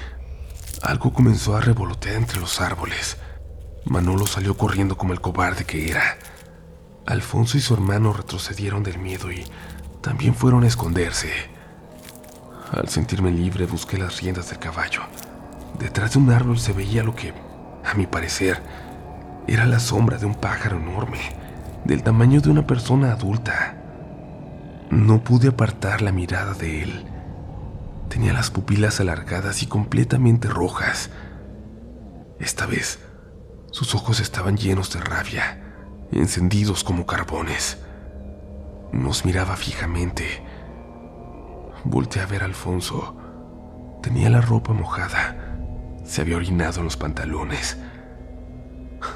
algo 0.83 1.13
comenzó 1.13 1.57
a 1.57 1.61
revolotear 1.61 2.17
entre 2.17 2.41
los 2.41 2.61
árboles. 2.61 3.19
Manolo 3.85 4.27
salió 4.27 4.57
corriendo 4.57 4.99
como 4.99 5.13
el 5.13 5.21
cobarde 5.21 5.65
que 5.65 5.91
era. 5.91 6.19
Alfonso 7.07 7.57
y 7.57 7.61
su 7.61 7.73
hermano 7.73 8.13
retrocedieron 8.13 8.83
del 8.83 8.99
miedo 8.99 9.31
y 9.31 9.45
también 10.03 10.35
fueron 10.35 10.65
a 10.65 10.67
esconderse. 10.67 11.31
Al 12.73 12.89
sentirme 12.89 13.31
libre 13.31 13.67
busqué 13.67 13.97
las 13.97 14.21
riendas 14.21 14.51
del 14.51 14.59
caballo. 14.59 15.03
Detrás 15.79 16.13
de 16.13 16.19
un 16.19 16.31
árbol 16.31 16.59
se 16.59 16.73
veía 16.73 17.05
lo 17.05 17.15
que, 17.15 17.33
a 17.85 17.95
mi 17.95 18.07
parecer, 18.07 18.61
era 19.49 19.65
la 19.65 19.81
sombra 19.81 20.19
de 20.19 20.27
un 20.27 20.35
pájaro 20.35 20.77
enorme, 20.77 21.21
del 21.85 22.03
tamaño 22.03 22.43
de 22.43 22.51
una 22.51 22.67
persona 22.67 23.13
adulta. 23.13 23.77
No 24.91 25.25
pude 25.25 25.49
apartar 25.49 26.03
la 26.03 26.13
mirada 26.13 26.53
de 26.53 26.83
él. 26.83 27.07
Tenía 28.11 28.35
las 28.35 28.51
pupilas 28.51 29.01
alargadas 29.01 29.63
y 29.63 29.67
completamente 29.67 30.49
rojas. 30.49 31.11
Esta 32.39 32.67
vez, 32.67 32.99
sus 33.71 33.95
ojos 33.95 34.21
estaban 34.21 34.59
llenos 34.59 34.93
de 34.93 35.01
rabia, 35.01 35.63
encendidos 36.13 36.85
como 36.85 37.07
carbones. 37.07 37.79
Nos 38.93 39.25
miraba 39.25 39.57
fijamente. 39.57 40.45
Volté 41.85 42.21
a 42.21 42.27
ver 42.27 42.43
a 42.43 42.47
Alfonso. 42.47 43.17
Tenía 44.03 44.29
la 44.29 44.43
ropa 44.43 44.75
mojada. 44.75 45.57
Se 46.05 46.21
había 46.21 46.37
orinado 46.37 46.81
en 46.81 46.85
los 46.85 46.99
pantalones. 46.99 47.79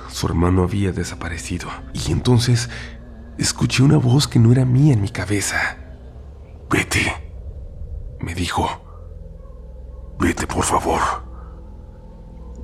Su 0.09 0.27
hermano 0.27 0.63
había 0.63 0.93
desaparecido. 0.93 1.69
Y 1.93 2.13
entonces 2.13 2.71
escuché 3.39 3.83
una 3.83 3.97
voz 3.97 4.29
que 4.29 4.39
no 4.39 4.53
era 4.53 4.65
mía 4.65 4.93
en 4.95 5.03
mi 5.03 5.09
cabeza. 5.09 5.77
Vete, 6.71 7.13
me 8.21 8.35
dijo. 8.35 8.69
Vete, 10.19 10.47
por 10.47 10.65
favor. 10.65 11.01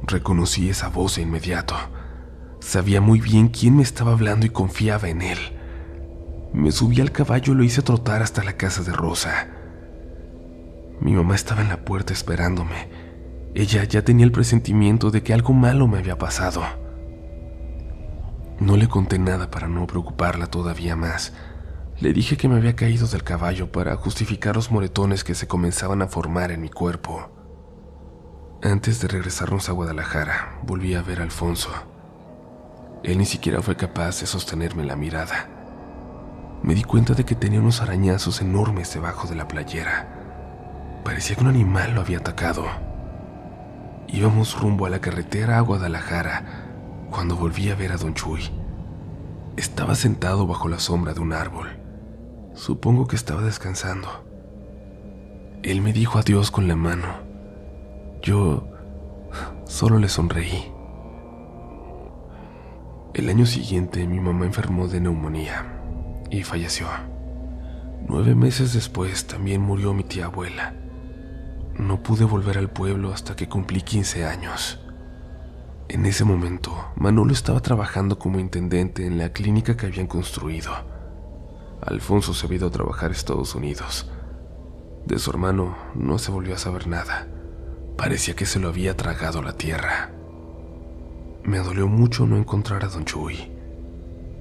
Reconocí 0.03 0.71
esa 0.71 0.89
voz 0.89 1.17
de 1.17 1.23
inmediato. 1.23 1.75
Sabía 2.61 3.01
muy 3.01 3.21
bien 3.21 3.49
quién 3.49 3.77
me 3.77 3.83
estaba 3.83 4.13
hablando 4.13 4.47
y 4.47 4.51
confiaba 4.51 5.09
en 5.09 5.23
él. 5.23 5.39
Me 6.53 6.73
subí 6.73 7.01
al 7.01 7.13
caballo 7.13 7.53
y 7.53 7.57
lo 7.57 7.63
hice 7.63 7.83
trotar 7.83 8.23
hasta 8.23 8.43
la 8.43 8.55
casa 8.55 8.83
de 8.83 8.93
Rosa. 8.93 9.49
Mi 11.01 11.13
mamá 11.13 11.35
estaba 11.35 11.61
en 11.61 11.69
la 11.69 11.85
puerta 11.85 12.13
esperándome. 12.13 12.89
Ella 13.55 13.85
ya 13.85 14.03
tenía 14.03 14.25
el 14.25 14.33
presentimiento 14.33 15.11
de 15.11 15.23
que 15.23 15.35
algo 15.35 15.53
malo 15.53 15.87
me 15.87 15.99
había 15.99 16.19
pasado. 16.19 16.63
No 18.61 18.77
le 18.77 18.89
conté 18.89 19.19
nada 19.19 19.51
para 19.51 19.69
no 19.69 19.87
preocuparla 19.87 20.47
todavía 20.47 20.97
más. 20.97 21.33
Le 22.01 22.13
dije 22.13 22.37
que 22.37 22.49
me 22.49 22.57
había 22.57 22.77
caído 22.77 23.07
del 23.07 23.25
caballo 23.25 23.73
para 23.73 23.97
justificar 23.97 24.57
los 24.57 24.71
moretones 24.71 25.25
que 25.25 25.35
se 25.35 25.49
comenzaban 25.49 26.03
a 26.03 26.09
formar 26.09 26.51
en 26.51 26.61
mi 26.61 26.69
cuerpo. 26.69 27.31
Antes 28.63 29.01
de 29.01 29.09
regresarnos 29.09 29.69
a 29.69 29.73
Guadalajara, 29.73 30.61
volví 30.65 30.95
a 30.95 31.03
ver 31.03 31.21
a 31.21 31.25
Alfonso. 31.25 31.71
Él 33.05 33.19
ni 33.19 33.25
siquiera 33.25 33.63
fue 33.63 33.77
capaz 33.77 34.21
de 34.21 34.27
sostenerme 34.27 34.85
la 34.85 34.97
mirada 34.97 35.59
me 36.63 36.75
di 36.75 36.83
cuenta 36.83 37.15
de 37.15 37.25
que 37.25 37.35
tenía 37.35 37.61
unos 37.61 37.81
arañazos 37.81 38.41
enormes 38.41 38.93
debajo 38.93 39.29
de 39.29 39.37
la 39.37 39.47
playera. 39.47 40.09
Parecía 41.05 41.37
que 41.37 41.43
un 41.43 41.49
animal 41.49 41.95
lo 41.95 42.01
había 42.01 42.19
atacado. 42.19 42.65
Íbamos 44.09 44.61
rumbo 44.61 44.87
a 44.87 44.91
la 44.91 45.01
carretera 45.01 45.59
a 45.59 45.61
Guadalajara 45.61 46.68
cuando 47.11 47.37
volví 47.37 47.71
a 47.71 47.75
ver 47.75 47.93
a 47.93 47.97
don 47.97 48.15
Chuy. 48.15 48.51
Estaba 49.57 49.95
sentado 49.95 50.47
bajo 50.47 50.69
la 50.69 50.79
sombra 50.79 51.15
de 51.15 51.21
un 51.21 51.33
árbol. 51.33 51.69
Supongo 52.55 53.07
que 53.07 53.17
estaba 53.17 53.43
descansando. 53.43 54.09
Él 55.63 55.81
me 55.81 55.93
dijo 55.93 56.19
adiós 56.19 56.51
con 56.51 56.69
la 56.69 56.77
mano. 56.77 57.09
Yo 58.23 58.69
solo 59.65 59.99
le 59.99 60.09
sonreí. 60.09 60.73
El 63.15 63.29
año 63.29 63.47
siguiente 63.47 64.07
mi 64.07 64.21
mamá 64.21 64.47
enfermó 64.47 64.87
de 64.87 65.01
neumonía 65.01 65.81
y 66.31 66.43
falleció. 66.45 66.87
Nueve 68.07 68.35
meses 68.35 68.73
después 68.73 69.27
también 69.27 69.61
murió 69.61 69.93
mi 69.93 70.05
tía 70.05 70.27
abuela. 70.27 70.75
No 71.77 72.03
pude 72.03 72.25
volver 72.25 72.59
al 72.59 72.71
pueblo 72.71 73.13
hasta 73.13 73.37
que 73.37 73.49
cumplí 73.49 73.83
15 73.83 74.25
años. 74.25 74.81
En 75.89 76.05
ese 76.05 76.23
momento, 76.23 76.93
Manolo 76.97 77.33
estaba 77.33 77.61
trabajando 77.61 78.19
como 78.19 78.39
intendente 78.39 79.07
en 79.07 79.17
la 79.17 79.33
clínica 79.33 79.75
que 79.75 79.87
habían 79.87 80.07
construido. 80.07 80.71
Alfonso 81.81 82.35
se 82.35 82.45
había 82.45 82.59
ido 82.59 82.69
a 82.69 82.73
trabajar 82.73 83.11
a 83.11 83.15
Estados 83.15 83.55
Unidos. 83.55 84.11
De 85.07 85.19
su 85.19 85.31
hermano 85.31 85.79
no 85.95 86.19
se 86.19 86.31
volvió 86.31 86.55
a 86.55 86.59
saber 86.59 86.89
nada. 86.89 87.27
Parecía 87.97 88.37
que 88.37 88.45
se 88.45 88.61
lo 88.61 88.69
había 88.69 88.99
tragado 88.99 89.41
la 89.41 89.55
tierra. 89.55 90.11
Me 91.43 91.59
dolió 91.61 91.89
mucho 91.89 92.27
no 92.27 92.37
encontrar 92.37 92.85
a 92.85 92.89
don 92.89 93.07
Chuy. 93.07 93.51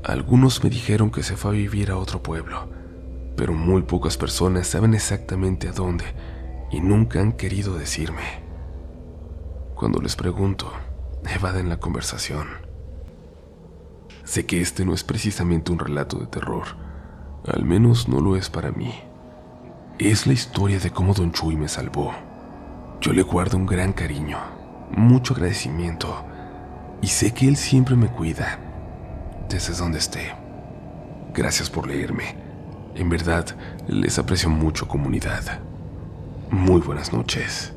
Algunos 0.03 0.62
me 0.62 0.69
dijeron 0.69 1.12
que 1.12 1.23
se 1.23 1.38
fue 1.38 1.51
a 1.51 1.53
vivir 1.53 1.91
a 1.91 1.97
otro 1.97 2.21
pueblo, 2.21 2.67
pero 3.38 3.53
muy 3.53 3.83
pocas 3.83 4.17
personas 4.17 4.67
saben 4.67 4.93
exactamente 4.93 5.69
a 5.69 5.71
dónde 5.71 6.03
y 6.71 6.81
nunca 6.81 7.21
han 7.21 7.31
querido 7.31 7.77
decirme. 7.77 8.43
Cuando 9.75 10.01
les 10.01 10.17
pregunto, 10.17 10.71
evaden 11.34 11.70
la 11.70 11.80
conversación. 11.80 12.48
Sé 14.24 14.46
que 14.46 14.62
este 14.62 14.86
no 14.86 14.94
es 14.94 15.04
precisamente 15.04 15.72
un 15.72 15.80
relato 15.80 16.18
de 16.18 16.28
terror, 16.28 16.66
al 17.46 17.63
menos 17.63 18.08
no 18.08 18.20
lo 18.20 18.36
es 18.36 18.50
para 18.50 18.72
mí. 18.72 18.94
Es 20.00 20.28
la 20.28 20.34
historia 20.34 20.80
de 20.80 20.92
cómo 20.92 21.13
Don 21.13 21.32
Chuy 21.32 21.56
me 21.56 21.68
salvó. 21.68 22.13
Yo 23.00 23.13
le 23.13 23.22
guardo 23.22 23.58
un 23.58 23.66
gran 23.66 23.94
cariño, 23.94 24.38
mucho 24.92 25.34
agradecimiento, 25.34 26.26
y 27.02 27.08
sé 27.08 27.34
que 27.34 27.48
él 27.48 27.56
siempre 27.56 27.96
me 27.96 28.08
cuida 28.08 28.60
desde 29.50 29.74
donde 29.74 30.00
esté. 30.00 30.34
Gracias 31.34 31.70
por 31.70 31.88
leerme. 31.88 32.36
En 32.96 33.10
verdad, 33.10 33.46
les 33.88 34.18
aprecio 34.18 34.50
mucho 34.50 34.88
comunidad. 34.88 35.60
Muy 36.50 36.82
buenas 36.82 37.13
noches. 37.13 37.77